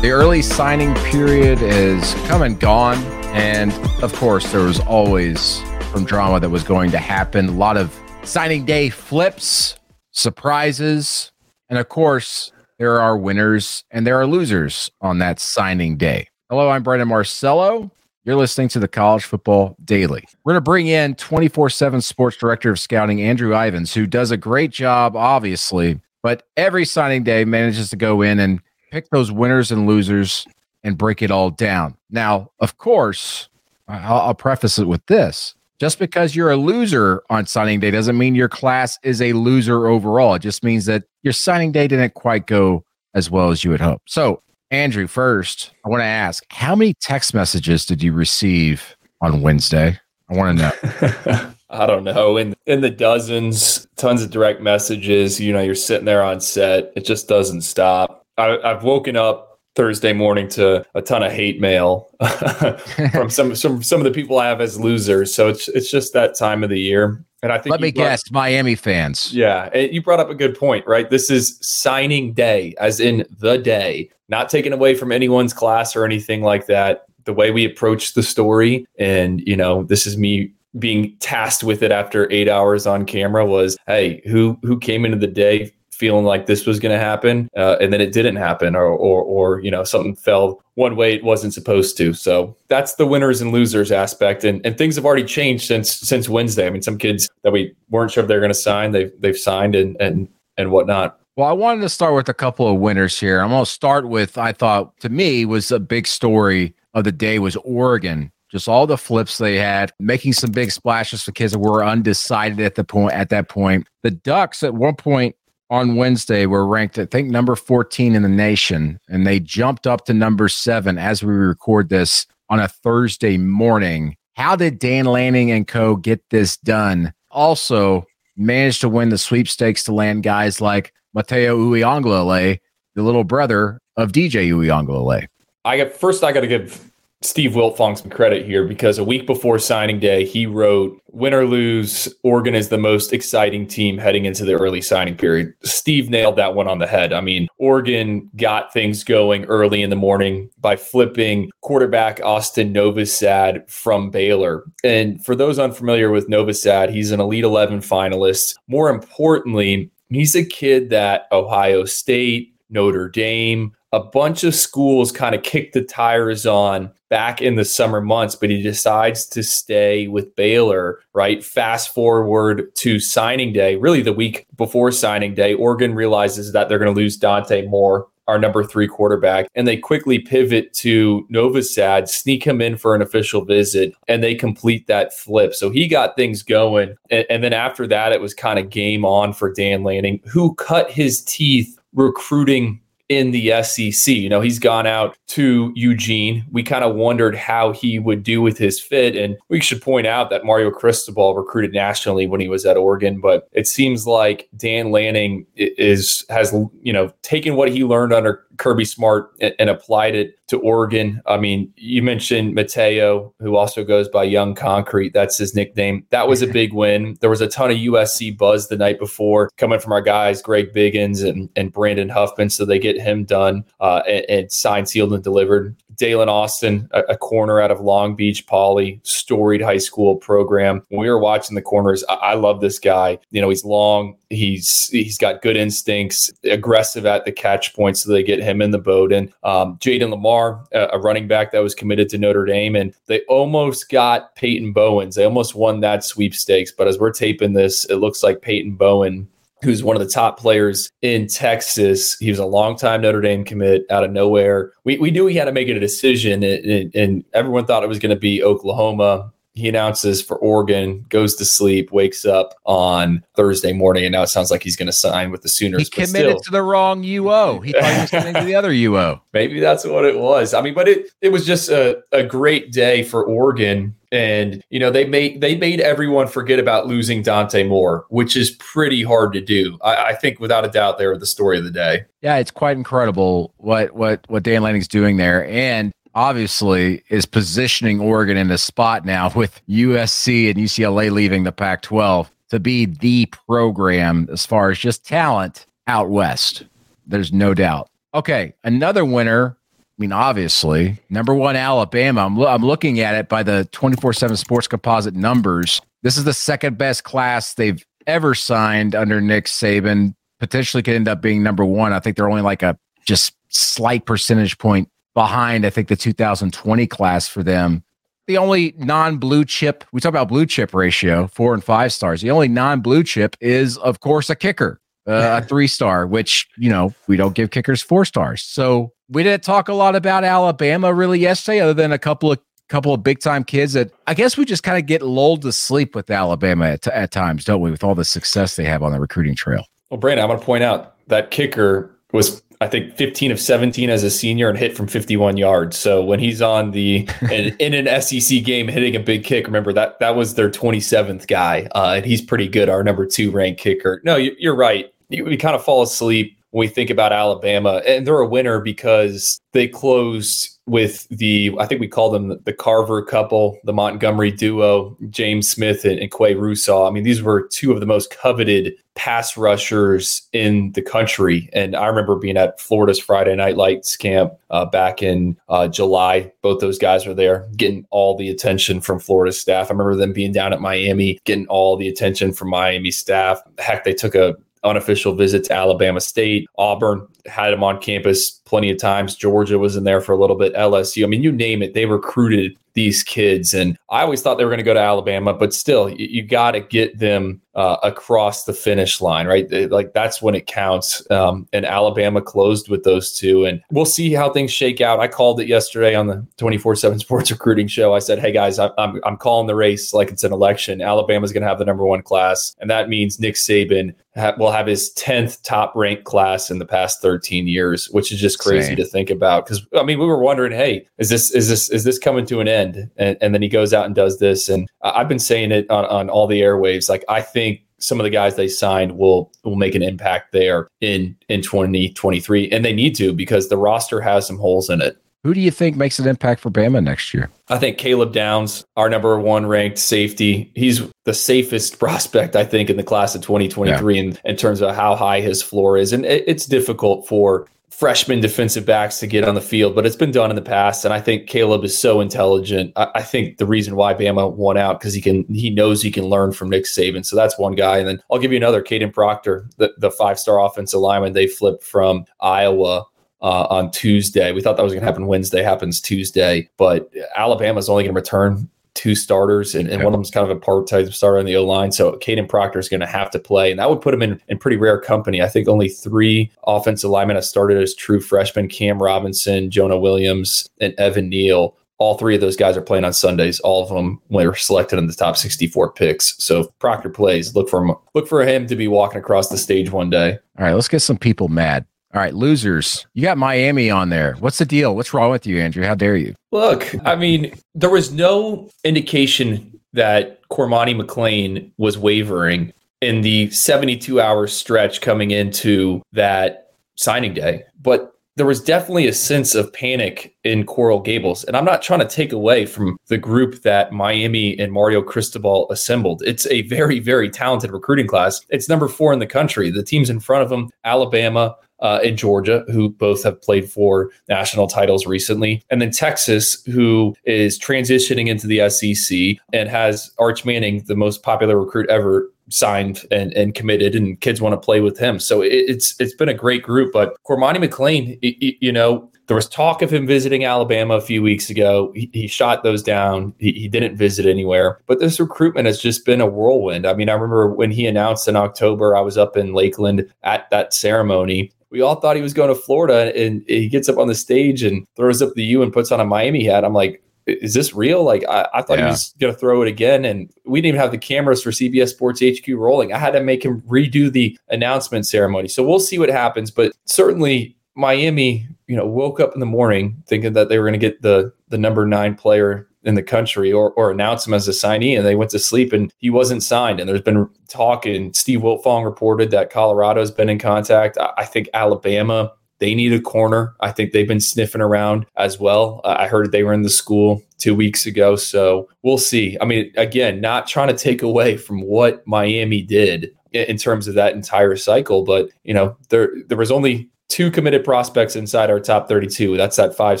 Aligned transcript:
The 0.00 0.10
early 0.12 0.42
signing 0.42 0.94
period 1.10 1.60
is 1.60 2.14
come 2.28 2.42
and 2.42 2.58
gone. 2.60 2.98
And 3.34 3.72
of 4.00 4.14
course, 4.14 4.52
there 4.52 4.60
was 4.60 4.78
always 4.78 5.60
some 5.92 6.04
drama 6.04 6.38
that 6.38 6.50
was 6.50 6.62
going 6.62 6.92
to 6.92 6.98
happen. 6.98 7.48
A 7.48 7.52
lot 7.52 7.76
of 7.76 7.92
signing 8.22 8.64
day 8.64 8.90
flips, 8.90 9.76
surprises. 10.12 11.32
And 11.68 11.80
of 11.80 11.88
course, 11.88 12.52
there 12.78 13.00
are 13.00 13.18
winners 13.18 13.82
and 13.90 14.06
there 14.06 14.20
are 14.20 14.26
losers 14.28 14.88
on 15.00 15.18
that 15.18 15.40
signing 15.40 15.96
day. 15.96 16.28
Hello, 16.48 16.70
I'm 16.70 16.84
Brandon 16.84 17.08
Marcello. 17.08 17.90
You're 18.22 18.36
listening 18.36 18.68
to 18.68 18.78
the 18.78 18.86
College 18.86 19.24
Football 19.24 19.74
Daily. 19.84 20.22
We're 20.44 20.52
going 20.52 20.58
to 20.58 20.64
bring 20.64 20.86
in 20.86 21.16
24 21.16 21.70
7 21.70 22.00
sports 22.02 22.36
director 22.36 22.70
of 22.70 22.78
scouting, 22.78 23.20
Andrew 23.20 23.52
Ivins, 23.52 23.94
who 23.94 24.06
does 24.06 24.30
a 24.30 24.36
great 24.36 24.70
job, 24.70 25.16
obviously, 25.16 26.00
but 26.22 26.44
every 26.56 26.84
signing 26.84 27.24
day 27.24 27.44
manages 27.44 27.90
to 27.90 27.96
go 27.96 28.22
in 28.22 28.38
and 28.38 28.60
pick 28.90 29.08
those 29.10 29.30
winners 29.32 29.70
and 29.70 29.86
losers 29.86 30.46
and 30.82 30.96
break 30.96 31.22
it 31.22 31.30
all 31.30 31.50
down. 31.50 31.96
Now, 32.10 32.50
of 32.60 32.78
course, 32.78 33.48
I'll, 33.88 34.20
I'll 34.20 34.34
preface 34.34 34.78
it 34.78 34.86
with 34.86 35.04
this. 35.06 35.54
Just 35.80 35.98
because 35.98 36.34
you're 36.34 36.50
a 36.50 36.56
loser 36.56 37.22
on 37.30 37.46
signing 37.46 37.78
day 37.78 37.90
doesn't 37.90 38.18
mean 38.18 38.34
your 38.34 38.48
class 38.48 38.98
is 39.04 39.22
a 39.22 39.32
loser 39.32 39.86
overall. 39.86 40.34
It 40.34 40.42
just 40.42 40.64
means 40.64 40.86
that 40.86 41.04
your 41.22 41.32
signing 41.32 41.70
day 41.70 41.86
didn't 41.86 42.14
quite 42.14 42.46
go 42.46 42.84
as 43.14 43.30
well 43.30 43.50
as 43.50 43.62
you 43.62 43.70
had 43.70 43.80
hoped. 43.80 44.10
So, 44.10 44.42
Andrew, 44.70 45.06
first, 45.06 45.72
I 45.84 45.88
want 45.88 46.00
to 46.00 46.06
ask 46.06 46.44
how 46.50 46.74
many 46.74 46.94
text 46.94 47.32
messages 47.32 47.86
did 47.86 48.02
you 48.02 48.12
receive 48.12 48.96
on 49.20 49.40
Wednesday? 49.40 49.98
I 50.30 50.36
want 50.36 50.58
to 50.58 50.64
know. 50.64 51.52
I 51.70 51.86
don't 51.86 52.04
know. 52.04 52.36
In 52.36 52.54
in 52.66 52.80
the 52.80 52.90
dozens, 52.90 53.86
tons 53.96 54.22
of 54.22 54.30
direct 54.30 54.60
messages. 54.60 55.40
You 55.40 55.52
know, 55.52 55.60
you're 55.60 55.74
sitting 55.74 56.06
there 56.06 56.22
on 56.22 56.40
set. 56.40 56.92
It 56.96 57.04
just 57.04 57.28
doesn't 57.28 57.62
stop. 57.62 58.26
I, 58.38 58.58
I've 58.62 58.84
woken 58.84 59.16
up 59.16 59.60
Thursday 59.74 60.12
morning 60.12 60.48
to 60.48 60.84
a 60.94 61.02
ton 61.02 61.22
of 61.22 61.30
hate 61.30 61.60
mail 61.60 62.10
from 63.12 63.30
some 63.30 63.54
some 63.54 63.82
some 63.82 64.00
of 64.00 64.04
the 64.04 64.10
people 64.10 64.38
I 64.38 64.46
have 64.48 64.60
as 64.60 64.80
losers. 64.80 65.34
So 65.34 65.48
it's 65.48 65.68
it's 65.68 65.90
just 65.90 66.12
that 66.14 66.34
time 66.36 66.64
of 66.64 66.70
the 66.70 66.80
year. 66.80 67.24
And 67.42 67.52
I 67.52 67.58
think 67.58 67.70
Let 67.70 67.80
me 67.80 67.92
brought- 67.92 68.04
guess, 68.04 68.30
Miami 68.32 68.74
fans. 68.74 69.32
Yeah, 69.32 69.70
and 69.72 69.92
you 69.94 70.02
brought 70.02 70.18
up 70.18 70.28
a 70.30 70.34
good 70.34 70.58
point, 70.58 70.84
right? 70.88 71.08
This 71.08 71.30
is 71.30 71.56
signing 71.62 72.32
day, 72.32 72.74
as 72.80 72.98
in 72.98 73.24
the 73.38 73.56
day, 73.58 74.10
not 74.28 74.48
taken 74.48 74.72
away 74.72 74.96
from 74.96 75.12
anyone's 75.12 75.52
class 75.52 75.94
or 75.94 76.04
anything 76.04 76.42
like 76.42 76.66
that. 76.66 77.04
The 77.26 77.32
way 77.32 77.52
we 77.52 77.64
approach 77.64 78.14
the 78.14 78.22
story, 78.24 78.86
and 78.98 79.40
you 79.46 79.54
know, 79.54 79.84
this 79.84 80.06
is 80.06 80.16
me 80.16 80.52
being 80.80 81.16
tasked 81.20 81.62
with 81.62 81.82
it 81.84 81.92
after 81.92 82.30
eight 82.32 82.48
hours 82.48 82.86
on 82.86 83.04
camera. 83.04 83.46
Was 83.46 83.76
hey, 83.86 84.22
who 84.26 84.58
who 84.62 84.76
came 84.78 85.04
into 85.04 85.18
the 85.18 85.28
day 85.28 85.72
feeling 85.98 86.24
like 86.24 86.46
this 86.46 86.64
was 86.64 86.78
going 86.78 86.96
to 86.96 87.04
happen, 87.04 87.48
uh, 87.56 87.76
and 87.80 87.92
then 87.92 88.00
it 88.00 88.12
didn't 88.12 88.36
happen, 88.36 88.76
or 88.76 88.86
or 88.86 89.22
or 89.22 89.60
you 89.60 89.70
know, 89.70 89.84
something 89.84 90.14
fell 90.14 90.62
one 90.74 90.94
way 90.94 91.14
it 91.14 91.24
wasn't 91.24 91.52
supposed 91.52 91.96
to. 91.98 92.14
So 92.14 92.56
that's 92.68 92.94
the 92.94 93.06
winners 93.06 93.40
and 93.40 93.52
losers 93.52 93.90
aspect, 93.90 94.44
and 94.44 94.64
and 94.64 94.78
things 94.78 94.94
have 94.96 95.04
already 95.04 95.24
changed 95.24 95.66
since 95.66 95.90
since 95.90 96.28
Wednesday. 96.28 96.66
I 96.66 96.70
mean, 96.70 96.82
some 96.82 96.98
kids 96.98 97.28
that 97.42 97.52
we 97.52 97.74
weren't 97.90 98.12
sure 98.12 98.22
if 98.22 98.28
they're 98.28 98.40
going 98.40 98.50
to 98.50 98.54
sign, 98.54 98.92
they've 98.92 99.12
they've 99.18 99.36
signed 99.36 99.74
and 99.74 99.96
and 100.00 100.28
and 100.56 100.70
whatnot. 100.70 101.18
Well, 101.36 101.48
I 101.48 101.52
wanted 101.52 101.82
to 101.82 101.88
start 101.88 102.14
with 102.14 102.28
a 102.28 102.34
couple 102.34 102.66
of 102.66 102.80
winners 102.80 103.18
here. 103.18 103.40
I'm 103.40 103.50
going 103.50 103.64
to 103.64 103.70
start 103.70 104.08
with 104.08 104.38
I 104.38 104.52
thought 104.52 104.98
to 105.00 105.08
me 105.08 105.44
was 105.44 105.70
a 105.70 105.80
big 105.80 106.06
story 106.06 106.74
of 106.94 107.04
the 107.04 107.12
day 107.12 107.38
was 107.38 107.56
Oregon. 107.56 108.32
Just 108.50 108.66
all 108.66 108.86
the 108.86 108.96
flips 108.96 109.36
they 109.36 109.56
had, 109.56 109.92
making 110.00 110.32
some 110.32 110.50
big 110.50 110.70
splashes 110.72 111.22
for 111.22 111.32
kids 111.32 111.52
that 111.52 111.58
were 111.58 111.84
undecided 111.84 112.60
at 112.60 112.76
the 112.76 112.84
point 112.84 113.12
at 113.12 113.28
that 113.28 113.50
point. 113.50 113.86
The 114.02 114.10
Ducks 114.10 114.62
at 114.62 114.72
one 114.72 114.96
point 114.96 115.36
on 115.70 115.96
Wednesday 115.96 116.40
we 116.40 116.52
were 116.52 116.66
ranked, 116.66 116.98
I 116.98 117.06
think, 117.06 117.30
number 117.30 117.54
14 117.54 118.14
in 118.14 118.22
the 118.22 118.28
nation, 118.28 118.98
and 119.08 119.26
they 119.26 119.40
jumped 119.40 119.86
up 119.86 120.04
to 120.06 120.14
number 120.14 120.48
seven 120.48 120.98
as 120.98 121.22
we 121.22 121.32
record 121.32 121.88
this 121.88 122.26
on 122.48 122.60
a 122.60 122.68
Thursday 122.68 123.36
morning. 123.36 124.16
How 124.36 124.56
did 124.56 124.78
Dan 124.78 125.04
Lanning 125.04 125.50
and 125.50 125.66
co 125.66 125.96
get 125.96 126.22
this 126.30 126.56
done? 126.56 127.12
Also, 127.30 128.04
managed 128.36 128.80
to 128.80 128.88
win 128.88 129.10
the 129.10 129.18
sweepstakes 129.18 129.84
to 129.84 129.92
land 129.92 130.22
guys 130.22 130.60
like 130.60 130.92
Mateo 131.12 131.58
Uiagalelei, 131.58 132.58
the 132.94 133.02
little 133.02 133.24
brother 133.24 133.80
of 133.96 134.12
DJ 134.12 134.50
Uiagalelei. 134.50 135.26
I 135.64 135.76
got 135.76 135.92
first. 135.92 136.24
I 136.24 136.32
got 136.32 136.40
to 136.40 136.46
give 136.46 136.87
Steve 137.20 137.50
Wiltfong 137.50 137.98
some 137.98 138.10
credit 138.10 138.46
here 138.46 138.64
because 138.64 138.96
a 138.96 139.04
week 139.04 139.26
before 139.26 139.58
signing 139.58 139.98
day, 139.98 140.24
he 140.24 140.46
wrote, 140.46 141.00
"Win 141.10 141.34
or 141.34 141.44
lose, 141.44 142.14
Oregon 142.22 142.54
is 142.54 142.68
the 142.68 142.78
most 142.78 143.12
exciting 143.12 143.66
team 143.66 143.98
heading 143.98 144.24
into 144.24 144.44
the 144.44 144.54
early 144.54 144.80
signing 144.80 145.16
period." 145.16 145.52
Steve 145.64 146.10
nailed 146.10 146.36
that 146.36 146.54
one 146.54 146.68
on 146.68 146.78
the 146.78 146.86
head. 146.86 147.12
I 147.12 147.20
mean, 147.20 147.48
Oregon 147.58 148.30
got 148.36 148.72
things 148.72 149.02
going 149.02 149.44
early 149.46 149.82
in 149.82 149.90
the 149.90 149.96
morning 149.96 150.48
by 150.60 150.76
flipping 150.76 151.50
quarterback 151.60 152.20
Austin 152.24 152.72
Novosad 152.72 153.68
from 153.68 154.10
Baylor. 154.10 154.62
And 154.84 155.24
for 155.24 155.34
those 155.34 155.58
unfamiliar 155.58 156.12
with 156.12 156.28
Novosad, 156.28 156.90
he's 156.90 157.10
an 157.10 157.20
Elite 157.20 157.44
11 157.44 157.80
finalist. 157.80 158.54
More 158.68 158.90
importantly, 158.90 159.90
he's 160.08 160.36
a 160.36 160.44
kid 160.44 160.90
that 160.90 161.26
Ohio 161.32 161.84
State, 161.84 162.52
Notre 162.70 163.08
Dame, 163.08 163.72
a 163.92 164.00
bunch 164.00 164.44
of 164.44 164.54
schools 164.54 165.10
kind 165.10 165.34
of 165.34 165.42
kicked 165.42 165.72
the 165.74 165.82
tires 165.82 166.46
on 166.46 166.90
back 167.08 167.40
in 167.40 167.56
the 167.56 167.64
summer 167.64 168.00
months, 168.00 168.34
but 168.34 168.50
he 168.50 168.62
decides 168.62 169.26
to 169.26 169.42
stay 169.42 170.08
with 170.08 170.34
Baylor, 170.36 171.00
right? 171.14 171.42
Fast 171.44 171.94
forward 171.94 172.74
to 172.76 173.00
signing 173.00 173.52
day, 173.52 173.76
really 173.76 174.02
the 174.02 174.12
week 174.12 174.46
before 174.56 174.92
signing 174.92 175.34
day, 175.34 175.54
Oregon 175.54 175.94
realizes 175.94 176.52
that 176.52 176.68
they're 176.68 176.78
going 176.78 176.94
to 176.94 177.00
lose 177.00 177.16
Dante 177.16 177.66
Moore. 177.66 178.08
Our 178.26 178.38
number 178.38 178.62
three 178.62 178.86
quarterback, 178.86 179.48
and 179.54 179.66
they 179.66 179.78
quickly 179.78 180.18
pivot 180.18 180.74
to 180.74 181.26
Novosad, 181.32 182.10
sneak 182.10 182.44
him 182.44 182.60
in 182.60 182.76
for 182.76 182.94
an 182.94 183.00
official 183.00 183.42
visit, 183.42 183.94
and 184.06 184.22
they 184.22 184.34
complete 184.34 184.86
that 184.86 185.14
flip. 185.14 185.54
So 185.54 185.70
he 185.70 185.88
got 185.88 186.14
things 186.14 186.42
going. 186.42 186.94
And, 187.10 187.24
and 187.30 187.42
then 187.42 187.54
after 187.54 187.86
that, 187.86 188.12
it 188.12 188.20
was 188.20 188.34
kind 188.34 188.58
of 188.58 188.68
game 188.68 189.06
on 189.06 189.32
for 189.32 189.50
Dan 189.50 189.82
Lanning, 189.82 190.20
who 190.26 190.54
cut 190.56 190.90
his 190.90 191.22
teeth 191.22 191.78
recruiting 191.94 192.82
in 193.08 193.30
the 193.30 193.62
SEC. 193.62 194.14
You 194.14 194.28
know, 194.28 194.40
he's 194.40 194.58
gone 194.58 194.86
out 194.86 195.16
to 195.28 195.72
Eugene. 195.74 196.44
We 196.50 196.62
kind 196.62 196.84
of 196.84 196.94
wondered 196.94 197.34
how 197.34 197.72
he 197.72 197.98
would 197.98 198.22
do 198.22 198.42
with 198.42 198.58
his 198.58 198.80
fit. 198.80 199.16
And 199.16 199.36
we 199.48 199.60
should 199.60 199.80
point 199.80 200.06
out 200.06 200.30
that 200.30 200.44
Mario 200.44 200.70
Cristobal 200.70 201.34
recruited 201.34 201.72
nationally 201.72 202.26
when 202.26 202.40
he 202.40 202.48
was 202.48 202.66
at 202.66 202.76
Oregon, 202.76 203.20
but 203.20 203.48
it 203.52 203.66
seems 203.66 204.06
like 204.06 204.48
Dan 204.56 204.90
Lanning 204.90 205.46
is 205.56 206.24
has, 206.28 206.54
you 206.82 206.92
know, 206.92 207.12
taken 207.22 207.56
what 207.56 207.70
he 207.70 207.84
learned 207.84 208.12
under 208.12 208.44
Kirby 208.58 208.84
Smart 208.84 209.32
and, 209.40 209.54
and 209.58 209.70
applied 209.70 210.14
it 210.14 210.37
to 210.48 210.58
Oregon. 210.60 211.20
I 211.26 211.36
mean, 211.36 211.72
you 211.76 212.02
mentioned 212.02 212.54
Mateo, 212.54 213.32
who 213.38 213.56
also 213.56 213.84
goes 213.84 214.08
by 214.08 214.24
Young 214.24 214.54
Concrete. 214.54 215.12
That's 215.12 215.38
his 215.38 215.54
nickname. 215.54 216.06
That 216.10 216.26
was 216.26 216.42
a 216.42 216.46
big 216.52 216.72
win. 216.72 217.16
There 217.20 217.30
was 217.30 217.40
a 217.40 217.48
ton 217.48 217.70
of 217.70 217.76
USC 217.76 218.36
buzz 218.36 218.68
the 218.68 218.76
night 218.76 218.98
before 218.98 219.50
coming 219.56 219.78
from 219.78 219.92
our 219.92 220.00
guys, 220.00 220.42
Greg 220.42 220.72
Biggins 220.72 221.26
and, 221.26 221.48
and 221.54 221.72
Brandon 221.72 222.08
Huffman. 222.08 222.50
So 222.50 222.64
they 222.64 222.78
get 222.78 223.00
him 223.00 223.24
done 223.24 223.64
uh, 223.80 224.02
and, 224.08 224.24
and 224.28 224.52
signed, 224.52 224.88
sealed, 224.88 225.12
and 225.12 225.22
delivered. 225.22 225.76
Dalen 225.98 226.28
Austin, 226.28 226.88
a, 226.92 227.00
a, 227.10 227.16
corner 227.16 227.60
out 227.60 227.72
of 227.72 227.80
Long 227.80 228.14
Beach 228.14 228.46
Poly, 228.46 229.00
storied 229.02 229.60
high 229.60 229.78
school 229.78 230.16
program. 230.16 230.82
When 230.88 231.00
we 231.00 231.10
were 231.10 231.18
watching 231.18 231.56
the 231.56 231.62
corners, 231.62 232.04
I, 232.08 232.14
I 232.14 232.34
love 232.34 232.60
this 232.60 232.78
guy. 232.78 233.18
You 233.30 233.40
know, 233.40 233.48
he's 233.48 233.64
long, 233.64 234.16
he's 234.30 234.88
he's 234.90 235.18
got 235.18 235.42
good 235.42 235.56
instincts, 235.56 236.32
aggressive 236.44 237.04
at 237.04 237.24
the 237.24 237.32
catch 237.32 237.74
point, 237.74 237.98
so 237.98 238.10
they 238.10 238.22
get 238.22 238.40
him 238.40 238.62
in 238.62 238.70
the 238.70 238.78
boat. 238.78 239.12
And 239.12 239.32
um, 239.42 239.76
Jayden 239.78 240.14
Limar, 240.14 240.64
a, 240.72 240.96
a 240.96 240.98
running 241.00 241.26
back 241.26 241.50
that 241.52 241.62
was 241.62 241.74
committed 241.74 242.08
to 242.10 242.18
Notre 242.18 242.46
Dame, 242.46 242.76
and 242.76 242.94
they 243.06 243.22
almost 243.22 243.90
got 243.90 244.34
Peyton 244.36 244.72
Bowens. 244.72 245.16
They 245.16 245.24
almost 245.24 245.56
won 245.56 245.80
that 245.80 246.04
sweepstakes. 246.04 246.72
But 246.72 246.86
as 246.86 246.98
we're 246.98 247.10
taping 247.10 247.54
this, 247.54 247.84
it 247.86 247.96
looks 247.96 248.22
like 248.22 248.40
Peyton 248.40 248.76
Bowen 248.76 249.28
who's 249.62 249.82
one 249.82 249.96
of 249.96 250.00
the 250.00 250.08
top 250.08 250.38
players 250.38 250.90
in 251.02 251.26
Texas. 251.26 252.16
He 252.18 252.30
was 252.30 252.38
a 252.38 252.46
longtime 252.46 253.02
Notre 253.02 253.20
Dame 253.20 253.44
commit 253.44 253.84
out 253.90 254.04
of 254.04 254.10
nowhere. 254.10 254.72
We, 254.84 254.98
we 254.98 255.10
knew 255.10 255.26
he 255.26 255.36
had 255.36 255.46
to 255.46 255.52
make 255.52 255.68
a 255.68 255.78
decision, 255.78 256.42
and, 256.42 256.94
and 256.94 257.24
everyone 257.34 257.66
thought 257.66 257.82
it 257.82 257.88
was 257.88 257.98
going 257.98 258.14
to 258.14 258.20
be 258.20 258.42
Oklahoma 258.42 259.32
he 259.58 259.68
announces 259.68 260.22
for 260.22 260.36
Oregon, 260.38 261.04
goes 261.08 261.34
to 261.36 261.44
sleep, 261.44 261.90
wakes 261.90 262.24
up 262.24 262.54
on 262.64 263.24
Thursday 263.34 263.72
morning, 263.72 264.04
and 264.04 264.12
now 264.12 264.22
it 264.22 264.28
sounds 264.28 264.50
like 264.52 264.62
he's 264.62 264.76
going 264.76 264.86
to 264.86 264.92
sign 264.92 265.32
with 265.32 265.42
the 265.42 265.48
Sooners. 265.48 265.82
He 265.82 265.90
committed 265.90 266.30
still, 266.30 266.40
to 266.40 266.50
the 266.52 266.62
wrong 266.62 267.02
UO. 267.02 267.64
He 267.64 267.72
thought 267.72 267.92
he 267.92 268.00
was 268.00 268.10
committing 268.10 268.34
to 268.34 268.44
the 268.44 268.54
other 268.54 268.70
UO. 268.70 269.20
Maybe 269.32 269.58
that's 269.58 269.84
what 269.84 270.04
it 270.04 270.18
was. 270.18 270.54
I 270.54 270.62
mean, 270.62 270.74
but 270.74 270.88
it 270.88 271.10
it 271.20 271.30
was 271.30 271.44
just 271.44 271.68
a, 271.70 272.00
a 272.12 272.22
great 272.22 272.72
day 272.72 273.02
for 273.02 273.24
Oregon. 273.24 273.96
And 274.10 274.62
you 274.70 274.80
know 274.80 274.90
they 274.90 275.06
made 275.06 275.40
they 275.40 275.56
made 275.56 275.80
everyone 275.80 276.28
forget 276.28 276.58
about 276.58 276.86
losing 276.86 277.22
Dante 277.22 277.62
Moore, 277.62 278.06
which 278.08 278.36
is 278.36 278.52
pretty 278.52 279.02
hard 279.02 279.32
to 279.34 279.40
do. 279.40 279.78
I, 279.82 280.06
I 280.06 280.14
think 280.14 280.40
without 280.40 280.64
a 280.64 280.68
doubt 280.68 280.98
they 280.98 281.06
were 281.06 281.18
the 281.18 281.26
story 281.26 281.58
of 281.58 281.64
the 281.64 281.70
day. 281.70 282.06
Yeah, 282.22 282.36
it's 282.36 282.50
quite 282.50 282.76
incredible 282.76 283.52
what 283.58 283.94
what 283.94 284.24
what 284.28 284.42
Dan 284.42 284.62
Lanning's 284.62 284.88
doing 284.88 285.18
there, 285.18 285.46
and 285.46 285.92
obviously 286.14 287.04
is 287.10 287.26
positioning 287.26 288.00
Oregon 288.00 288.36
in 288.36 288.50
a 288.50 288.58
spot 288.58 289.04
now 289.04 289.30
with 289.34 289.60
USC 289.68 290.50
and 290.50 290.58
UCLA 290.58 291.12
leaving 291.12 291.44
the 291.44 291.52
Pac 291.52 291.82
12 291.82 292.30
to 292.50 292.58
be 292.58 292.86
the 292.86 293.26
program 293.26 294.28
as 294.32 294.46
far 294.46 294.70
as 294.70 294.78
just 294.78 295.06
talent 295.06 295.66
out 295.86 296.08
west. 296.08 296.64
There's 297.06 297.32
no 297.32 297.54
doubt. 297.54 297.88
Okay, 298.14 298.54
another 298.64 299.04
winner. 299.04 299.57
I 299.98 300.00
mean, 300.00 300.12
obviously, 300.12 300.98
number 301.10 301.34
one, 301.34 301.56
Alabama. 301.56 302.24
I'm, 302.24 302.36
lo- 302.36 302.46
I'm 302.46 302.64
looking 302.64 303.00
at 303.00 303.16
it 303.16 303.28
by 303.28 303.42
the 303.42 303.68
24 303.72 304.12
7 304.12 304.36
sports 304.36 304.68
composite 304.68 305.14
numbers. 305.14 305.80
This 306.02 306.16
is 306.16 306.22
the 306.22 306.32
second 306.32 306.78
best 306.78 307.02
class 307.02 307.54
they've 307.54 307.84
ever 308.06 308.34
signed 308.34 308.94
under 308.94 309.20
Nick 309.20 309.46
Saban. 309.46 310.14
Potentially 310.38 310.84
could 310.84 310.94
end 310.94 311.08
up 311.08 311.20
being 311.20 311.42
number 311.42 311.64
one. 311.64 311.92
I 311.92 311.98
think 311.98 312.16
they're 312.16 312.30
only 312.30 312.42
like 312.42 312.62
a 312.62 312.78
just 313.04 313.34
slight 313.48 314.06
percentage 314.06 314.56
point 314.58 314.88
behind, 315.14 315.66
I 315.66 315.70
think, 315.70 315.88
the 315.88 315.96
2020 315.96 316.86
class 316.86 317.26
for 317.26 317.42
them. 317.42 317.82
The 318.28 318.38
only 318.38 318.74
non 318.76 319.16
blue 319.16 319.44
chip, 319.44 319.82
we 319.90 320.00
talk 320.00 320.10
about 320.10 320.28
blue 320.28 320.46
chip 320.46 320.74
ratio, 320.74 321.26
four 321.26 321.54
and 321.54 321.64
five 321.64 321.92
stars. 321.92 322.20
The 322.20 322.30
only 322.30 322.46
non 322.46 322.82
blue 322.82 323.02
chip 323.02 323.34
is, 323.40 323.76
of 323.78 323.98
course, 323.98 324.30
a 324.30 324.36
kicker, 324.36 324.80
uh, 325.08 325.40
a 325.42 325.44
three 325.48 325.66
star, 325.66 326.06
which, 326.06 326.46
you 326.56 326.70
know, 326.70 326.94
we 327.08 327.16
don't 327.16 327.34
give 327.34 327.50
kickers 327.50 327.82
four 327.82 328.04
stars. 328.04 328.42
So 328.42 328.92
we 329.08 329.22
didn't 329.22 329.42
talk 329.42 329.68
a 329.68 329.74
lot 329.74 329.96
about 329.96 330.24
Alabama 330.24 330.92
really 330.92 331.18
yesterday, 331.18 331.60
other 331.60 331.74
than 331.74 331.92
a 331.92 331.98
couple 331.98 332.32
of 332.32 332.38
couple 332.68 332.92
of 332.92 333.02
big 333.02 333.18
time 333.18 333.44
kids 333.44 333.72
that 333.72 333.90
I 334.06 334.14
guess 334.14 334.36
we 334.36 334.44
just 334.44 334.62
kind 334.62 334.78
of 334.78 334.86
get 334.86 335.00
lulled 335.02 335.42
to 335.42 335.52
sleep 335.52 335.94
with 335.94 336.10
Alabama 336.10 336.66
at, 336.66 336.86
at 336.88 337.10
times, 337.10 337.44
don't 337.44 337.60
we? 337.60 337.70
With 337.70 337.82
all 337.82 337.94
the 337.94 338.04
success 338.04 338.56
they 338.56 338.64
have 338.64 338.82
on 338.82 338.92
the 338.92 339.00
recruiting 339.00 339.34
trail. 339.34 339.64
Well, 339.90 339.98
Brandon, 339.98 340.24
I'm 340.24 340.28
going 340.28 340.38
to 340.38 340.44
point 340.44 340.64
out 340.64 340.94
that 341.08 341.30
kicker 341.30 341.94
was 342.12 342.42
I 342.60 342.66
think 342.66 342.96
15 342.96 343.30
of 343.30 343.40
17 343.40 343.88
as 343.88 344.02
a 344.02 344.10
senior 344.10 344.48
and 344.48 344.58
hit 344.58 344.76
from 344.76 344.88
51 344.88 345.36
yards. 345.36 345.78
So 345.78 346.04
when 346.04 346.18
he's 346.18 346.42
on 346.42 346.72
the 346.72 347.08
in, 347.30 347.56
in, 347.58 347.74
an 347.74 348.02
SEC 348.02 348.42
game 348.42 348.68
hitting 348.68 348.96
a 348.96 349.00
big 349.00 349.24
kick, 349.24 349.46
remember 349.46 349.72
that 349.72 349.98
that 350.00 350.16
was 350.16 350.34
their 350.34 350.50
27th 350.50 351.26
guy, 351.26 351.68
uh, 351.74 351.94
and 351.96 352.04
he's 352.04 352.20
pretty 352.20 352.48
good. 352.48 352.68
Our 352.68 352.82
number 352.82 353.06
two 353.06 353.30
ranked 353.30 353.60
kicker. 353.60 354.00
No, 354.04 354.16
you, 354.16 354.34
you're 354.38 354.56
right. 354.56 354.92
We 355.08 355.36
kind 355.36 355.56
of 355.56 355.64
fall 355.64 355.82
asleep 355.82 356.37
when 356.50 356.66
we 356.66 356.68
think 356.68 356.90
about 356.90 357.12
Alabama, 357.12 357.82
and 357.86 358.06
they're 358.06 358.20
a 358.20 358.28
winner 358.28 358.60
because 358.60 359.40
they 359.52 359.68
closed 359.68 360.58
with 360.66 361.08
the 361.08 361.52
I 361.58 361.66
think 361.66 361.80
we 361.80 361.88
call 361.88 362.10
them 362.10 362.38
the 362.44 362.52
Carver 362.52 363.02
couple, 363.02 363.58
the 363.64 363.72
Montgomery 363.72 364.30
duo, 364.30 364.96
James 365.10 365.48
Smith 365.48 365.84
and, 365.84 365.98
and 365.98 366.10
Qua 366.10 366.28
Russaw. 366.28 366.88
I 366.88 366.92
mean, 366.92 367.04
these 367.04 367.22
were 367.22 367.48
two 367.48 367.72
of 367.72 367.80
the 367.80 367.86
most 367.86 368.10
coveted 368.10 368.74
pass 368.94 369.36
rushers 369.36 370.22
in 370.32 370.72
the 370.72 370.82
country. 370.82 371.48
And 371.52 371.76
I 371.76 371.86
remember 371.86 372.16
being 372.16 372.36
at 372.36 372.60
Florida's 372.60 372.98
Friday 372.98 373.34
Night 373.36 373.56
Lights 373.56 373.96
camp 373.96 374.32
uh, 374.50 374.64
back 374.64 375.02
in 375.02 375.36
uh, 375.48 375.68
July. 375.68 376.32
Both 376.42 376.60
those 376.60 376.78
guys 376.78 377.06
were 377.06 377.14
there, 377.14 377.48
getting 377.56 377.86
all 377.90 378.16
the 378.16 378.28
attention 378.28 378.80
from 378.80 378.98
Florida 378.98 379.32
staff. 379.32 379.68
I 379.68 379.74
remember 379.74 379.94
them 379.94 380.12
being 380.12 380.32
down 380.32 380.52
at 380.52 380.60
Miami, 380.60 381.20
getting 381.24 381.46
all 381.46 381.76
the 381.76 381.88
attention 381.88 382.32
from 382.32 382.50
Miami 382.50 382.90
staff. 382.90 383.40
Heck, 383.58 383.84
they 383.84 383.94
took 383.94 384.16
a 384.16 384.36
unofficial 384.64 385.14
visit 385.14 385.44
to 385.44 385.52
Alabama 385.52 386.00
State. 386.00 386.48
Auburn 386.56 387.06
had 387.26 387.52
him 387.52 387.64
on 387.64 387.80
campus 387.80 388.30
plenty 388.30 388.70
of 388.70 388.78
times. 388.78 389.14
Georgia 389.14 389.58
was 389.58 389.76
in 389.76 389.84
there 389.84 390.00
for 390.00 390.12
a 390.12 390.18
little 390.18 390.36
bit. 390.36 390.54
LSU. 390.54 391.04
I 391.04 391.06
mean, 391.06 391.22
you 391.22 391.32
name 391.32 391.62
it. 391.62 391.74
They 391.74 391.86
recruited 391.86 392.56
these 392.78 393.02
kids. 393.02 393.54
And 393.54 393.76
I 393.90 394.02
always 394.02 394.22
thought 394.22 394.38
they 394.38 394.44
were 394.44 394.50
going 394.50 394.58
to 394.58 394.64
go 394.64 394.74
to 394.74 394.80
Alabama, 394.80 395.34
but 395.34 395.52
still, 395.52 395.88
you, 395.90 396.06
you 396.08 396.22
got 396.22 396.52
to 396.52 396.60
get 396.60 396.96
them 396.98 397.40
uh, 397.56 397.76
across 397.82 398.44
the 398.44 398.52
finish 398.52 399.00
line, 399.00 399.26
right? 399.26 399.50
Like 399.68 399.94
that's 399.94 400.22
when 400.22 400.36
it 400.36 400.46
counts. 400.46 401.02
Um, 401.10 401.48
and 401.52 401.66
Alabama 401.66 402.22
closed 402.22 402.68
with 402.68 402.84
those 402.84 403.12
two. 403.12 403.44
And 403.44 403.60
we'll 403.72 403.84
see 403.84 404.12
how 404.12 404.30
things 404.30 404.52
shake 404.52 404.80
out. 404.80 405.00
I 405.00 405.08
called 405.08 405.40
it 405.40 405.48
yesterday 405.48 405.96
on 405.96 406.06
the 406.06 406.24
24 406.36 406.76
7 406.76 407.00
sports 407.00 407.32
recruiting 407.32 407.66
show. 407.66 407.94
I 407.94 407.98
said, 407.98 408.20
hey 408.20 408.30
guys, 408.30 408.60
I'm, 408.60 408.70
I'm, 408.78 409.00
I'm 409.04 409.16
calling 409.16 409.48
the 409.48 409.56
race 409.56 409.92
like 409.92 410.10
it's 410.10 410.22
an 410.22 410.32
election. 410.32 410.80
Alabama's 410.80 411.32
going 411.32 411.42
to 411.42 411.48
have 411.48 411.58
the 411.58 411.64
number 411.64 411.84
one 411.84 412.02
class. 412.02 412.54
And 412.60 412.70
that 412.70 412.88
means 412.88 413.18
Nick 413.18 413.34
Saban 413.34 413.92
ha- 414.14 414.34
will 414.38 414.52
have 414.52 414.68
his 414.68 414.92
10th 414.94 415.42
top 415.42 415.72
ranked 415.74 416.04
class 416.04 416.50
in 416.50 416.60
the 416.60 416.66
past 416.66 417.02
13 417.18 417.48
years, 417.48 417.88
which 417.90 418.12
is 418.12 418.20
just 418.20 418.38
crazy 418.38 418.68
Same. 418.68 418.76
to 418.76 418.84
think 418.84 419.10
about. 419.10 419.46
Cause 419.46 419.66
I 419.74 419.82
mean, 419.82 419.98
we 419.98 420.06
were 420.06 420.20
wondering, 420.20 420.52
hey, 420.52 420.86
is 420.98 421.08
this, 421.08 421.30
is 421.30 421.48
this, 421.48 421.70
is 421.70 421.84
this 421.84 421.98
coming 421.98 422.26
to 422.26 422.40
an 422.40 422.48
end? 422.48 422.58
end. 422.58 422.90
And, 422.96 423.16
and 423.20 423.34
then 423.34 423.42
he 423.42 423.48
goes 423.48 423.72
out 423.72 423.86
and 423.86 423.94
does 423.94 424.18
this. 424.18 424.48
And 424.48 424.68
I've 424.82 425.08
been 425.08 425.18
saying 425.18 425.52
it 425.52 425.70
on, 425.70 425.84
on 425.86 426.10
all 426.10 426.26
the 426.26 426.40
airwaves. 426.40 426.88
Like, 426.88 427.04
I 427.08 427.22
think 427.22 427.60
some 427.78 428.00
of 428.00 428.04
the 428.04 428.10
guys 428.10 428.34
they 428.34 428.48
signed 428.48 428.98
will 428.98 429.30
will 429.44 429.54
make 429.54 429.76
an 429.76 429.82
impact 429.82 430.32
there 430.32 430.66
in 430.80 431.16
in 431.28 431.40
2023 431.40 432.50
and 432.50 432.64
they 432.64 432.72
need 432.72 432.92
to 432.96 433.12
because 433.12 433.48
the 433.48 433.56
roster 433.56 434.00
has 434.00 434.26
some 434.26 434.36
holes 434.36 434.68
in 434.68 434.82
it 434.82 435.00
who 435.24 435.34
do 435.34 435.40
you 435.40 435.50
think 435.50 435.76
makes 435.76 435.98
an 435.98 436.06
impact 436.06 436.40
for 436.40 436.50
Bama 436.50 436.82
next 436.82 437.12
year? 437.12 437.30
I 437.48 437.58
think 437.58 437.78
Caleb 437.78 438.12
Downs, 438.12 438.64
our 438.76 438.88
number 438.88 439.18
one 439.18 439.46
ranked 439.46 439.78
safety. 439.78 440.52
He's 440.54 440.82
the 441.04 441.14
safest 441.14 441.78
prospect, 441.80 442.36
I 442.36 442.44
think, 442.44 442.70
in 442.70 442.76
the 442.76 442.82
class 442.82 443.14
of 443.14 443.22
2023 443.22 443.94
yeah. 443.94 444.02
in, 444.02 444.18
in 444.24 444.36
terms 444.36 444.60
of 444.60 444.74
how 444.74 444.94
high 444.94 445.20
his 445.20 445.42
floor 445.42 445.76
is. 445.76 445.92
And 445.92 446.04
it, 446.04 446.24
it's 446.26 446.46
difficult 446.46 447.08
for 447.08 447.48
freshman 447.78 448.20
defensive 448.20 448.66
backs 448.66 448.98
to 448.98 449.06
get 449.06 449.22
on 449.22 449.36
the 449.36 449.40
field, 449.40 449.72
but 449.72 449.86
it's 449.86 449.94
been 449.94 450.10
done 450.10 450.30
in 450.30 450.36
the 450.36 450.42
past. 450.42 450.84
And 450.84 450.92
I 450.92 451.00
think 451.00 451.28
Caleb 451.28 451.62
is 451.62 451.80
so 451.80 452.00
intelligent. 452.00 452.72
I, 452.74 452.88
I 452.96 453.02
think 453.02 453.38
the 453.38 453.46
reason 453.46 453.76
why 453.76 453.94
Bama 453.94 454.32
won 454.32 454.56
out 454.56 454.80
because 454.80 454.94
he 454.94 455.00
can 455.00 455.24
he 455.32 455.48
knows 455.48 455.80
he 455.80 455.92
can 455.92 456.06
learn 456.06 456.32
from 456.32 456.50
Nick 456.50 456.64
Saban. 456.64 457.06
So 457.06 457.14
that's 457.14 457.38
one 457.38 457.54
guy. 457.54 457.78
And 457.78 457.86
then 457.86 458.02
I'll 458.10 458.18
give 458.18 458.32
you 458.32 458.36
another, 458.36 458.62
Kadyn 458.62 458.92
Proctor, 458.92 459.48
the, 459.58 459.72
the 459.78 459.92
five 459.92 460.18
star 460.18 460.44
offensive 460.44 460.80
lineman 460.80 461.12
they 461.12 461.28
flipped 461.28 461.62
from 461.62 462.04
Iowa. 462.20 462.84
Uh, 463.20 463.46
on 463.50 463.70
Tuesday, 463.70 464.32
we 464.32 464.40
thought 464.40 464.56
that 464.56 464.62
was 464.62 464.72
going 464.72 464.80
to 464.80 464.86
happen 464.86 465.06
Wednesday. 465.06 465.42
Happens 465.42 465.80
Tuesday, 465.80 466.48
but 466.56 466.90
Alabama's 467.16 467.68
only 467.68 467.82
going 467.82 467.94
to 467.94 468.00
return 468.00 468.48
two 468.78 468.94
starters, 468.94 469.56
and, 469.56 469.68
and 469.68 469.82
one 469.82 469.92
of 469.92 469.98
them's 469.98 470.10
kind 470.10 470.30
of 470.30 470.36
a 470.36 470.38
part-time 470.38 470.90
starter 470.92 471.18
on 471.18 471.24
the 471.24 471.34
O 471.34 471.44
line. 471.44 471.72
So 471.72 471.92
Kadyn 471.94 472.28
Proctor 472.28 472.60
is 472.60 472.68
going 472.68 472.80
to 472.80 472.86
have 472.86 473.10
to 473.10 473.18
play, 473.18 473.50
and 473.50 473.58
that 473.58 473.68
would 473.68 473.80
put 473.80 473.92
him 473.92 474.02
in, 474.02 474.20
in 474.28 474.38
pretty 474.38 474.56
rare 474.56 474.80
company. 474.80 475.20
I 475.20 475.28
think 475.28 475.48
only 475.48 475.68
three 475.68 476.30
offensive 476.46 476.88
linemen 476.88 477.16
have 477.16 477.24
started 477.24 477.60
as 477.60 477.74
true 477.74 478.00
freshmen: 478.00 478.48
Cam 478.48 478.80
Robinson, 478.80 479.50
Jonah 479.50 479.78
Williams, 479.78 480.48
and 480.60 480.74
Evan 480.78 481.08
Neal. 481.08 481.56
All 481.78 481.98
three 481.98 482.14
of 482.14 482.20
those 482.20 482.36
guys 482.36 482.56
are 482.56 482.62
playing 482.62 482.84
on 482.84 482.92
Sundays. 482.92 483.40
All 483.40 483.62
of 483.62 483.68
them 483.68 484.00
were 484.10 484.34
selected 484.34 484.78
in 484.78 484.88
the 484.88 484.92
top 484.92 485.16
64 485.16 485.72
picks. 485.72 486.16
So 486.22 486.40
if 486.40 486.58
Proctor 486.58 486.90
plays, 486.90 487.36
look 487.36 487.48
for 487.48 487.64
him. 487.64 487.74
Look 487.94 488.08
for 488.08 488.24
him 488.24 488.46
to 488.48 488.56
be 488.56 488.66
walking 488.66 488.98
across 488.98 489.28
the 489.28 489.38
stage 489.38 489.70
one 489.70 489.90
day. 489.90 490.18
All 490.38 490.44
right, 490.44 490.54
let's 490.54 490.68
get 490.68 490.80
some 490.80 490.98
people 490.98 491.28
mad. 491.28 491.66
All 491.94 492.02
right, 492.02 492.14
losers. 492.14 492.86
You 492.92 493.02
got 493.02 493.16
Miami 493.16 493.70
on 493.70 493.88
there. 493.88 494.14
What's 494.20 494.38
the 494.38 494.44
deal? 494.44 494.76
What's 494.76 494.92
wrong 494.92 495.10
with 495.10 495.26
you, 495.26 495.40
Andrew? 495.40 495.64
How 495.64 495.74
dare 495.74 495.96
you? 495.96 496.14
Look, 496.32 496.74
I 496.84 496.94
mean, 496.96 497.32
there 497.54 497.70
was 497.70 497.92
no 497.92 498.50
indication 498.62 499.58
that 499.72 500.20
Cormani 500.28 500.78
McClain 500.78 501.50
was 501.56 501.78
wavering 501.78 502.52
in 502.82 503.00
the 503.00 503.30
72 503.30 504.00
hour 504.00 504.26
stretch 504.26 504.82
coming 504.82 505.12
into 505.12 505.82
that 505.92 506.52
signing 506.76 507.14
day. 507.14 507.44
But 507.60 507.94
there 508.16 508.26
was 508.26 508.42
definitely 508.42 508.88
a 508.88 508.92
sense 508.92 509.34
of 509.34 509.52
panic 509.52 510.14
in 510.24 510.44
Coral 510.44 510.80
Gables. 510.80 511.22
And 511.24 511.36
I'm 511.36 511.44
not 511.44 511.62
trying 511.62 511.80
to 511.80 511.86
take 511.86 512.12
away 512.12 512.46
from 512.46 512.76
the 512.88 512.98
group 512.98 513.42
that 513.42 513.72
Miami 513.72 514.36
and 514.40 514.52
Mario 514.52 514.82
Cristobal 514.82 515.46
assembled. 515.50 516.02
It's 516.04 516.26
a 516.26 516.42
very, 516.42 516.80
very 516.80 517.10
talented 517.10 517.52
recruiting 517.52 517.86
class. 517.86 518.20
It's 518.28 518.48
number 518.48 518.66
four 518.66 518.92
in 518.92 518.98
the 518.98 519.06
country. 519.06 519.50
The 519.50 519.62
teams 519.62 519.88
in 519.88 520.00
front 520.00 520.24
of 520.24 520.30
them, 520.30 520.50
Alabama, 520.64 521.36
uh, 521.60 521.80
in 521.82 521.96
Georgia, 521.96 522.44
who 522.48 522.70
both 522.70 523.02
have 523.02 523.20
played 523.20 523.50
for 523.50 523.90
national 524.08 524.46
titles 524.46 524.86
recently, 524.86 525.42
and 525.50 525.60
then 525.60 525.70
Texas, 525.70 526.42
who 526.44 526.94
is 527.04 527.38
transitioning 527.38 528.08
into 528.08 528.26
the 528.26 528.48
SEC 528.48 529.22
and 529.32 529.48
has 529.48 529.90
Arch 529.98 530.24
Manning, 530.24 530.62
the 530.66 530.76
most 530.76 531.02
popular 531.02 531.38
recruit 531.38 531.68
ever, 531.68 532.10
signed 532.30 532.84
and, 532.90 533.12
and 533.14 533.34
committed 533.34 533.74
and 533.74 534.00
kids 534.00 534.20
want 534.20 534.34
to 534.34 534.36
play 534.36 534.60
with 534.60 534.78
him. 534.78 535.00
So 535.00 535.22
it, 535.22 535.32
it's 535.32 535.74
it's 535.80 535.94
been 535.94 536.08
a 536.08 536.14
great 536.14 536.42
group. 536.42 536.72
But 536.72 536.94
Cormani 537.04 537.36
McClain, 537.36 537.98
you 538.02 538.52
know, 538.52 538.90
there 539.06 539.16
was 539.16 539.28
talk 539.28 539.62
of 539.62 539.72
him 539.72 539.86
visiting 539.86 540.24
Alabama 540.24 540.74
a 540.74 540.80
few 540.80 541.02
weeks 541.02 541.30
ago. 541.30 541.72
He, 541.74 541.90
he 541.92 542.06
shot 542.06 542.42
those 542.42 542.62
down. 542.62 543.14
He, 543.18 543.32
he, 543.32 543.48
didn't 543.48 543.76
visit 543.76 544.04
anywhere. 544.04 544.60
But 544.66 544.80
this 544.80 545.00
recruitment 545.00 545.46
has 545.46 545.58
just 545.58 545.86
been 545.86 546.02
a 546.02 546.06
whirlwind. 546.06 546.66
I 546.66 546.74
mean, 546.74 546.90
I 546.90 546.92
remember 546.92 547.28
when 547.28 547.50
he 547.50 547.66
announced 547.66 548.06
in 548.06 548.16
October, 548.16 548.76
I 548.76 548.80
was 548.80 548.98
up 548.98 549.16
in 549.16 549.32
Lakeland 549.32 549.90
at 550.02 550.28
that 550.28 550.52
ceremony. 550.52 551.32
We 551.50 551.60
all 551.60 551.76
thought 551.76 551.96
he 551.96 552.02
was 552.02 552.14
going 552.14 552.28
to 552.28 552.34
Florida, 552.34 552.92
and 552.96 553.24
he 553.26 553.48
gets 553.48 553.68
up 553.68 553.78
on 553.78 553.88
the 553.88 553.94
stage 553.94 554.42
and 554.42 554.66
throws 554.76 555.00
up 555.00 555.14
the 555.14 555.24
U 555.24 555.42
and 555.42 555.52
puts 555.52 555.72
on 555.72 555.80
a 555.80 555.84
Miami 555.84 556.24
hat. 556.24 556.44
I'm 556.44 556.52
like, 556.52 556.82
is 557.06 557.32
this 557.34 557.54
real? 557.54 557.84
Like 557.84 558.04
I, 558.08 558.28
I 558.34 558.42
thought 558.42 558.58
yeah. 558.58 558.66
he 558.66 558.70
was 558.70 558.94
going 559.00 559.12
to 559.12 559.18
throw 559.18 559.42
it 559.42 559.48
again, 559.48 559.84
and 559.84 560.10
we 560.24 560.40
didn't 560.40 560.50
even 560.50 560.60
have 560.60 560.70
the 560.70 560.78
cameras 560.78 561.22
for 561.22 561.30
CBS 561.30 561.70
Sports 561.70 562.02
HQ 562.02 562.28
rolling. 562.28 562.72
I 562.72 562.78
had 562.78 562.92
to 562.92 563.00
make 563.00 563.24
him 563.24 563.40
redo 563.42 563.90
the 563.90 564.18
announcement 564.28 564.86
ceremony. 564.86 565.28
So 565.28 565.42
we'll 565.42 565.60
see 565.60 565.78
what 565.78 565.88
happens, 565.88 566.30
but 566.30 566.52
certainly 566.66 567.36
Miami, 567.54 568.28
you 568.46 568.56
know, 568.56 568.66
woke 568.66 569.00
up 569.00 569.14
in 569.14 569.20
the 569.20 569.26
morning 569.26 569.82
thinking 569.86 570.12
that 570.12 570.28
they 570.28 570.38
were 570.38 570.44
going 570.44 570.58
to 570.60 570.66
get 570.66 570.82
the 570.82 571.12
the 571.28 571.38
number 571.38 571.66
nine 571.66 571.94
player 571.94 572.48
in 572.68 572.74
the 572.74 572.82
country 572.82 573.32
or, 573.32 573.52
or 573.52 573.70
announce 573.70 574.06
him 574.06 574.14
as 574.14 574.28
a 574.28 574.32
signee 574.32 574.76
and 574.76 574.86
they 574.86 574.94
went 574.94 575.10
to 575.10 575.18
sleep 575.18 575.52
and 575.52 575.72
he 575.78 575.90
wasn't 575.90 576.22
signed 576.22 576.60
and 576.60 576.68
there's 576.68 576.82
been 576.82 577.08
talk 577.28 577.66
and 577.66 577.96
steve 577.96 578.20
wiltfong 578.20 578.64
reported 578.64 579.10
that 579.10 579.30
colorado's 579.30 579.90
been 579.90 580.08
in 580.08 580.18
contact 580.18 580.78
I, 580.78 580.92
I 580.98 581.04
think 581.04 581.28
alabama 581.34 582.12
they 582.38 582.54
need 582.54 582.72
a 582.72 582.80
corner. 582.80 583.34
I 583.40 583.50
think 583.50 583.72
they've 583.72 583.88
been 583.88 584.00
sniffing 584.00 584.40
around 584.40 584.86
as 584.96 585.18
well. 585.18 585.60
Uh, 585.64 585.76
I 585.78 585.88
heard 585.88 586.12
they 586.12 586.22
were 586.22 586.32
in 586.32 586.42
the 586.42 586.50
school 586.50 587.02
two 587.18 587.34
weeks 587.34 587.66
ago. 587.66 587.96
So 587.96 588.48
we'll 588.62 588.78
see. 588.78 589.16
I 589.20 589.24
mean, 589.24 589.52
again, 589.56 590.00
not 590.00 590.26
trying 590.26 590.48
to 590.48 590.56
take 590.56 590.82
away 590.82 591.16
from 591.16 591.42
what 591.42 591.86
Miami 591.86 592.42
did 592.42 592.90
in 593.12 593.38
terms 593.38 593.66
of 593.66 593.74
that 593.74 593.94
entire 593.94 594.36
cycle, 594.36 594.84
but 594.84 595.10
you 595.24 595.34
know, 595.34 595.56
there 595.70 595.90
there 596.08 596.18
was 596.18 596.30
only 596.30 596.68
two 596.88 597.10
committed 597.10 597.44
prospects 597.44 597.96
inside 597.96 598.30
our 598.30 598.40
top 598.40 598.68
32. 598.68 599.16
That's 599.16 599.36
that 599.36 599.54
five 599.54 599.80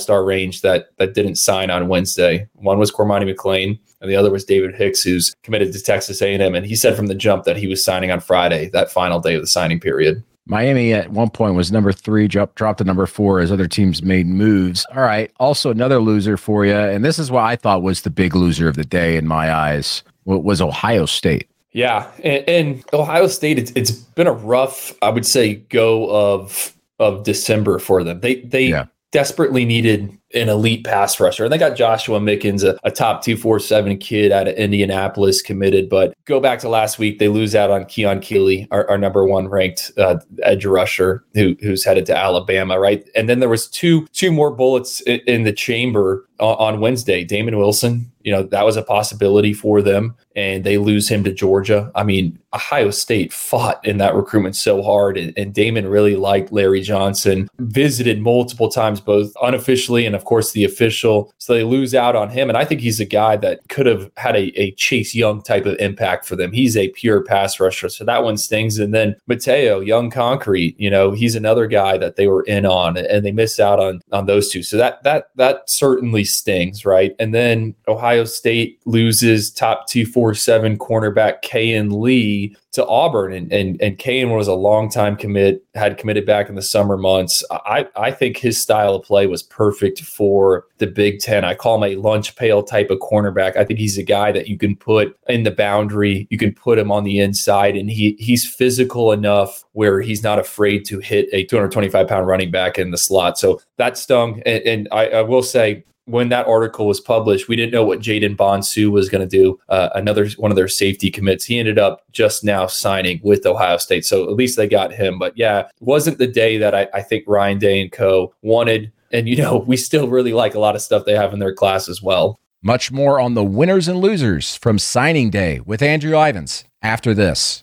star 0.00 0.24
range 0.24 0.62
that 0.62 0.96
that 0.98 1.14
didn't 1.14 1.36
sign 1.36 1.70
on 1.70 1.88
Wednesday. 1.88 2.48
One 2.54 2.78
was 2.78 2.92
Cormani 2.92 3.34
McClain, 3.34 3.78
and 4.00 4.10
the 4.10 4.16
other 4.16 4.30
was 4.30 4.44
David 4.44 4.74
Hicks, 4.74 5.02
who's 5.02 5.34
committed 5.42 5.72
to 5.72 5.82
Texas 5.82 6.22
A&M. 6.22 6.54
And 6.54 6.66
he 6.66 6.76
said 6.76 6.96
from 6.96 7.06
the 7.06 7.14
jump 7.14 7.44
that 7.44 7.56
he 7.56 7.66
was 7.66 7.84
signing 7.84 8.10
on 8.10 8.20
Friday, 8.20 8.68
that 8.70 8.90
final 8.90 9.20
day 9.20 9.34
of 9.34 9.40
the 9.40 9.46
signing 9.46 9.80
period. 9.80 10.22
Miami 10.46 10.94
at 10.94 11.10
one 11.10 11.28
point 11.28 11.54
was 11.54 11.70
number 11.70 11.92
three, 11.92 12.26
dropped, 12.26 12.54
dropped 12.54 12.78
to 12.78 12.84
number 12.84 13.04
four 13.04 13.40
as 13.40 13.52
other 13.52 13.68
teams 13.68 14.02
made 14.02 14.26
moves. 14.26 14.86
All 14.94 15.02
right. 15.02 15.30
Also, 15.38 15.70
another 15.70 16.00
loser 16.00 16.38
for 16.38 16.64
you. 16.64 16.74
And 16.74 17.04
this 17.04 17.18
is 17.18 17.30
what 17.30 17.44
I 17.44 17.54
thought 17.54 17.82
was 17.82 18.00
the 18.00 18.10
big 18.10 18.34
loser 18.34 18.66
of 18.66 18.74
the 18.74 18.84
day 18.84 19.16
in 19.16 19.26
my 19.26 19.52
eyes 19.52 20.02
was 20.24 20.62
Ohio 20.62 21.04
State. 21.04 21.50
Yeah. 21.72 22.10
And, 22.24 22.48
and 22.48 22.84
Ohio 22.94 23.26
State, 23.26 23.58
it's, 23.58 23.72
it's 23.74 23.90
been 23.90 24.26
a 24.26 24.32
rough, 24.32 24.96
I 25.02 25.10
would 25.10 25.26
say, 25.26 25.56
go 25.56 26.08
of 26.10 26.74
of 26.98 27.24
December 27.24 27.78
for 27.78 28.02
them. 28.04 28.20
They 28.20 28.42
they 28.42 28.66
yeah. 28.66 28.86
desperately 29.12 29.64
needed 29.64 30.18
an 30.34 30.48
elite 30.48 30.84
pass 30.84 31.18
rusher. 31.18 31.44
And 31.44 31.52
they 31.52 31.58
got 31.58 31.76
Joshua 31.76 32.20
Mickens, 32.20 32.62
a, 32.62 32.78
a, 32.84 32.90
top 32.90 33.22
247 33.22 33.96
kid 33.96 34.30
out 34.30 34.46
of 34.46 34.54
Indianapolis, 34.56 35.40
committed. 35.40 35.88
But 35.88 36.12
go 36.26 36.38
back 36.38 36.58
to 36.60 36.68
last 36.68 36.98
week, 36.98 37.18
they 37.18 37.28
lose 37.28 37.54
out 37.54 37.70
on 37.70 37.86
Keon 37.86 38.20
Keeley, 38.20 38.68
our, 38.70 38.88
our 38.90 38.98
number 38.98 39.24
one 39.24 39.48
ranked 39.48 39.90
uh, 39.96 40.18
edge 40.42 40.66
rusher, 40.66 41.24
who, 41.32 41.56
who's 41.62 41.84
headed 41.84 42.04
to 42.06 42.16
Alabama, 42.16 42.78
right? 42.78 43.08
And 43.16 43.26
then 43.28 43.40
there 43.40 43.48
was 43.48 43.68
two 43.68 44.06
two 44.12 44.30
more 44.30 44.50
bullets 44.50 45.00
in, 45.02 45.20
in 45.26 45.42
the 45.44 45.52
chamber 45.52 46.27
on, 46.40 46.80
Wednesday. 46.80 47.24
Damon 47.24 47.58
Wilson, 47.58 48.10
you 48.22 48.32
know, 48.32 48.42
that 48.42 48.64
was 48.64 48.76
a 48.76 48.82
possibility 48.82 49.52
for 49.52 49.82
them, 49.82 50.14
and 50.36 50.64
they 50.64 50.78
lose 50.78 51.08
him 51.08 51.24
to 51.24 51.32
Georgia. 51.32 51.90
I 51.94 52.04
mean, 52.04 52.38
Ohio 52.54 52.90
State 52.90 53.32
fought 53.32 53.84
in 53.86 53.98
that 53.98 54.14
recruitment 54.14 54.56
so 54.56 54.82
hard, 54.82 55.16
and, 55.16 55.32
and 55.36 55.54
Damon 55.54 55.88
really 55.88 56.16
liked 56.16 56.52
Larry 56.52 56.80
Johnson, 56.80 57.48
visited 57.58 58.20
multiple 58.20 58.68
times, 58.68 59.00
both 59.00 59.32
unofficially 59.42 60.06
and 60.06 60.14
of 60.14 60.24
course, 60.24 60.52
the 60.52 60.64
official. 60.64 61.32
So 61.38 61.54
they 61.54 61.64
lose 61.64 61.94
out 61.94 62.16
on 62.16 62.28
him. 62.28 62.48
And 62.48 62.58
I 62.58 62.64
think 62.64 62.80
he's 62.80 63.00
a 63.00 63.04
guy 63.04 63.36
that 63.36 63.60
could 63.68 63.86
have 63.86 64.10
had 64.16 64.36
a, 64.36 64.60
a 64.60 64.72
Chase 64.72 65.14
Young 65.14 65.42
type 65.42 65.66
of 65.66 65.76
impact 65.78 66.26
for 66.26 66.36
them. 66.36 66.52
He's 66.52 66.76
a 66.76 66.88
pure 66.88 67.22
pass 67.22 67.60
rusher. 67.60 67.88
So 67.88 68.04
that 68.04 68.24
one 68.24 68.36
stings. 68.36 68.78
And 68.78 68.92
then 68.92 69.16
Mateo, 69.26 69.80
Young 69.80 70.10
Concrete, 70.10 70.78
you 70.78 70.90
know, 70.90 71.12
he's 71.12 71.34
another 71.34 71.66
guy 71.66 71.96
that 71.98 72.16
they 72.16 72.26
were 72.26 72.42
in 72.42 72.66
on 72.66 72.96
and 72.96 73.24
they 73.24 73.32
miss 73.32 73.60
out 73.60 73.78
on 73.78 74.00
on 74.12 74.26
those 74.26 74.50
two. 74.50 74.62
So 74.62 74.76
that 74.76 75.02
that 75.04 75.30
that 75.36 75.68
certainly 75.70 76.24
stings, 76.28 76.84
right? 76.84 77.14
And 77.18 77.34
then 77.34 77.74
Ohio 77.86 78.24
State 78.24 78.80
loses 78.84 79.50
top 79.50 79.86
247 79.88 80.78
cornerback 80.78 81.42
Kayin 81.42 81.92
Lee 81.92 82.56
to 82.72 82.86
Auburn, 82.86 83.32
and 83.32 83.52
and 83.52 83.80
and 83.80 83.98
Kayin 83.98 84.36
was 84.36 84.46
a 84.46 84.54
long 84.54 84.90
time 84.90 85.16
commit, 85.16 85.64
had 85.74 85.98
committed 85.98 86.26
back 86.26 86.48
in 86.48 86.54
the 86.54 86.62
summer 86.62 86.96
months. 86.96 87.42
I 87.50 87.88
I 87.96 88.10
think 88.10 88.36
his 88.36 88.60
style 88.60 88.94
of 88.94 89.04
play 89.04 89.26
was 89.26 89.42
perfect 89.42 90.02
for 90.02 90.66
the 90.78 90.86
Big 90.86 91.20
Ten. 91.20 91.44
I 91.44 91.54
call 91.54 91.82
him 91.82 91.90
a 91.90 92.00
lunch 92.00 92.36
pail 92.36 92.62
type 92.62 92.90
of 92.90 92.98
cornerback. 92.98 93.56
I 93.56 93.64
think 93.64 93.80
he's 93.80 93.98
a 93.98 94.02
guy 94.02 94.32
that 94.32 94.48
you 94.48 94.58
can 94.58 94.76
put 94.76 95.18
in 95.28 95.42
the 95.42 95.50
boundary, 95.50 96.26
you 96.30 96.38
can 96.38 96.52
put 96.52 96.78
him 96.78 96.92
on 96.92 97.04
the 97.04 97.18
inside, 97.18 97.74
and 97.76 97.90
he 97.90 98.16
he's 98.18 98.46
physical 98.46 99.12
enough 99.12 99.64
where 99.72 100.00
he's 100.00 100.22
not 100.22 100.38
afraid 100.38 100.84
to 100.86 100.98
hit 100.98 101.28
a 101.32 101.44
225 101.44 102.06
pound 102.06 102.26
running 102.26 102.50
back 102.50 102.78
in 102.78 102.90
the 102.90 102.98
slot. 102.98 103.38
So 103.38 103.60
that 103.78 103.96
stung, 103.96 104.42
and, 104.44 104.62
and 104.64 104.88
I, 104.92 105.08
I 105.08 105.22
will 105.22 105.42
say 105.42 105.84
when 106.08 106.30
that 106.30 106.46
article 106.46 106.86
was 106.86 107.00
published, 107.00 107.48
we 107.48 107.56
didn't 107.56 107.72
know 107.72 107.84
what 107.84 108.00
Jayden 108.00 108.36
Bonsu 108.36 108.90
was 108.90 109.08
going 109.08 109.26
to 109.26 109.36
do. 109.36 109.58
Uh, 109.68 109.90
another 109.94 110.28
one 110.36 110.50
of 110.50 110.56
their 110.56 110.68
safety 110.68 111.10
commits. 111.10 111.44
He 111.44 111.58
ended 111.58 111.78
up 111.78 112.02
just 112.12 112.42
now 112.42 112.66
signing 112.66 113.20
with 113.22 113.44
Ohio 113.46 113.76
State, 113.76 114.04
so 114.04 114.24
at 114.24 114.34
least 114.34 114.56
they 114.56 114.66
got 114.66 114.92
him. 114.92 115.18
But 115.18 115.36
yeah, 115.36 115.68
wasn't 115.80 116.18
the 116.18 116.26
day 116.26 116.56
that 116.58 116.74
I, 116.74 116.88
I 116.94 117.02
think 117.02 117.24
Ryan 117.26 117.58
Day 117.58 117.80
and 117.80 117.92
Co. 117.92 118.34
wanted. 118.42 118.90
And 119.12 119.28
you 119.28 119.36
know, 119.36 119.58
we 119.66 119.76
still 119.76 120.08
really 120.08 120.32
like 120.32 120.54
a 120.54 120.60
lot 120.60 120.74
of 120.74 120.82
stuff 120.82 121.04
they 121.04 121.14
have 121.14 121.32
in 121.32 121.38
their 121.38 121.54
class 121.54 121.88
as 121.88 122.02
well. 122.02 122.38
Much 122.62 122.90
more 122.90 123.20
on 123.20 123.34
the 123.34 123.44
winners 123.44 123.86
and 123.86 124.00
losers 124.00 124.56
from 124.56 124.78
signing 124.78 125.30
day 125.30 125.60
with 125.60 125.80
Andrew 125.80 126.18
Ivins 126.18 126.64
after 126.82 127.14
this. 127.14 127.62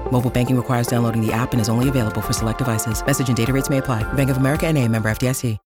Mobile 0.11 0.29
banking 0.29 0.55
requires 0.55 0.87
downloading 0.87 1.25
the 1.25 1.33
app 1.33 1.53
and 1.53 1.61
is 1.61 1.69
only 1.69 1.89
available 1.89 2.21
for 2.21 2.33
select 2.33 2.59
devices. 2.59 3.05
Message 3.05 3.27
and 3.27 3.37
data 3.37 3.51
rates 3.51 3.69
may 3.69 3.79
apply. 3.79 4.03
Bank 4.13 4.29
of 4.29 4.37
America 4.37 4.67
and 4.67 4.77
a 4.77 4.87
member 4.87 5.09
FDIC. 5.09 5.57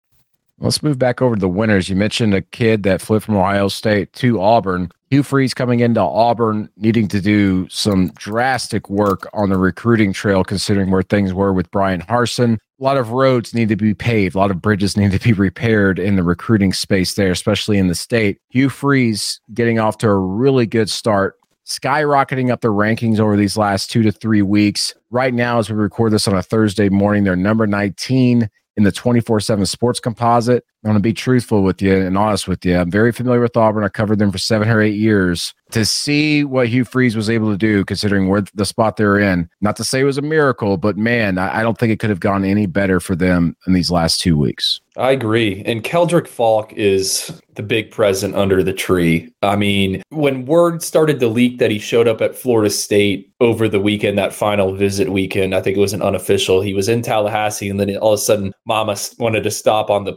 Let's 0.59 0.81
move 0.81 0.97
back 0.97 1.21
over 1.21 1.35
to 1.35 1.39
the 1.39 1.49
winners. 1.49 1.89
You 1.89 1.97
mentioned 1.97 2.33
a 2.33 2.41
kid 2.41 2.83
that 2.83 3.01
flipped 3.01 3.25
from 3.25 3.35
Ohio 3.35 3.67
State 3.67 4.13
to 4.13 4.39
Auburn. 4.39 4.89
Hugh 5.09 5.21
Freeze 5.21 5.53
coming 5.53 5.81
into 5.81 5.99
Auburn, 5.99 6.69
needing 6.77 7.09
to 7.09 7.19
do 7.19 7.67
some 7.67 8.07
drastic 8.15 8.89
work 8.89 9.27
on 9.33 9.49
the 9.49 9.57
recruiting 9.57 10.13
trail, 10.13 10.45
considering 10.45 10.91
where 10.91 11.03
things 11.03 11.33
were 11.33 11.51
with 11.51 11.69
Bryan 11.71 12.01
Harsin. 12.01 12.57
A 12.79 12.83
lot 12.83 12.95
of 12.95 13.11
roads 13.11 13.53
need 13.53 13.67
to 13.67 13.75
be 13.75 13.93
paved, 13.93 14.35
a 14.35 14.37
lot 14.37 14.49
of 14.49 14.61
bridges 14.61 14.95
need 14.95 15.11
to 15.11 15.19
be 15.19 15.33
repaired 15.33 15.99
in 15.99 16.15
the 16.15 16.23
recruiting 16.23 16.71
space 16.71 17.15
there, 17.15 17.31
especially 17.31 17.77
in 17.77 17.87
the 17.87 17.95
state. 17.95 18.39
Hugh 18.49 18.69
Freeze 18.69 19.41
getting 19.53 19.79
off 19.79 19.97
to 19.99 20.07
a 20.07 20.17
really 20.17 20.65
good 20.65 20.89
start, 20.89 21.35
skyrocketing 21.65 22.51
up 22.51 22.61
the 22.61 22.67
rankings 22.67 23.19
over 23.19 23.35
these 23.35 23.57
last 23.57 23.89
two 23.89 24.03
to 24.03 24.11
three 24.11 24.41
weeks. 24.41 24.93
Right 25.09 25.33
now, 25.33 25.59
as 25.59 25.69
we 25.69 25.75
record 25.75 26.11
this 26.11 26.27
on 26.27 26.35
a 26.35 26.43
Thursday 26.43 26.89
morning, 26.89 27.23
they're 27.23 27.35
number 27.35 27.65
19 27.65 28.49
in 28.77 28.83
the 28.83 28.91
24 28.91 29.39
7 29.39 29.65
sports 29.65 29.99
composite, 29.99 30.65
I'm 30.85 30.91
going 30.91 31.01
to 31.01 31.01
be 31.01 31.13
truthful 31.13 31.63
with 31.63 31.81
you 31.81 31.95
and 31.95 32.15
honest 32.15 32.47
with 32.47 32.63
you. 32.63 32.77
I'm 32.77 32.91
very 32.91 33.11
familiar 33.11 33.41
with 33.41 33.57
Auburn. 33.57 33.83
I 33.83 33.89
covered 33.89 34.19
them 34.19 34.31
for 34.31 34.37
seven 34.37 34.69
or 34.69 34.79
eight 34.79 34.93
years. 34.93 35.51
To 35.71 35.83
see 35.83 36.43
what 36.43 36.69
Hugh 36.69 36.85
Freeze 36.85 37.15
was 37.15 37.27
able 37.27 37.51
to 37.51 37.57
do, 37.57 37.83
considering 37.83 38.29
where 38.29 38.43
the 38.53 38.65
spot 38.65 38.97
they're 38.97 39.17
in, 39.17 39.49
not 39.61 39.75
to 39.77 39.83
say 39.83 40.01
it 40.01 40.03
was 40.03 40.19
a 40.19 40.21
miracle, 40.21 40.77
but 40.77 40.95
man, 40.95 41.39
I 41.39 41.63
don't 41.63 41.75
think 41.75 41.91
it 41.91 41.99
could 41.99 42.11
have 42.11 42.19
gone 42.19 42.45
any 42.45 42.67
better 42.67 42.99
for 42.99 43.15
them 43.15 43.57
in 43.65 43.73
these 43.73 43.89
last 43.89 44.21
two 44.21 44.37
weeks. 44.37 44.79
I 44.95 45.11
agree. 45.11 45.63
And 45.65 45.83
Keldric 45.83 46.27
Faulk 46.27 46.71
is 46.73 47.41
the 47.55 47.63
big 47.63 47.89
present 47.91 48.35
under 48.35 48.63
the 48.63 48.71
tree. 48.71 49.33
I 49.41 49.55
mean, 49.55 50.03
when 50.09 50.45
word 50.45 50.83
started 50.83 51.19
to 51.19 51.27
leak 51.27 51.57
that 51.57 51.71
he 51.71 51.79
showed 51.79 52.07
up 52.07 52.21
at 52.21 52.35
Florida 52.35 52.69
State 52.69 53.33
over 53.41 53.67
the 53.67 53.81
weekend, 53.81 54.17
that 54.17 54.33
final 54.33 54.73
visit 54.73 55.09
weekend, 55.09 55.55
I 55.55 55.61
think 55.61 55.75
it 55.75 55.81
was 55.81 55.93
an 55.93 56.01
unofficial. 56.01 56.61
He 56.61 56.73
was 56.73 56.87
in 56.87 57.01
Tallahassee, 57.01 57.69
and 57.69 57.79
then 57.79 57.93
all 57.97 58.13
of 58.13 58.19
a 58.19 58.21
sudden, 58.21 58.53
Mama 58.65 58.95
wanted 59.19 59.43
to 59.43 59.51
stop 59.51 59.89
on 59.89 60.05
the 60.05 60.13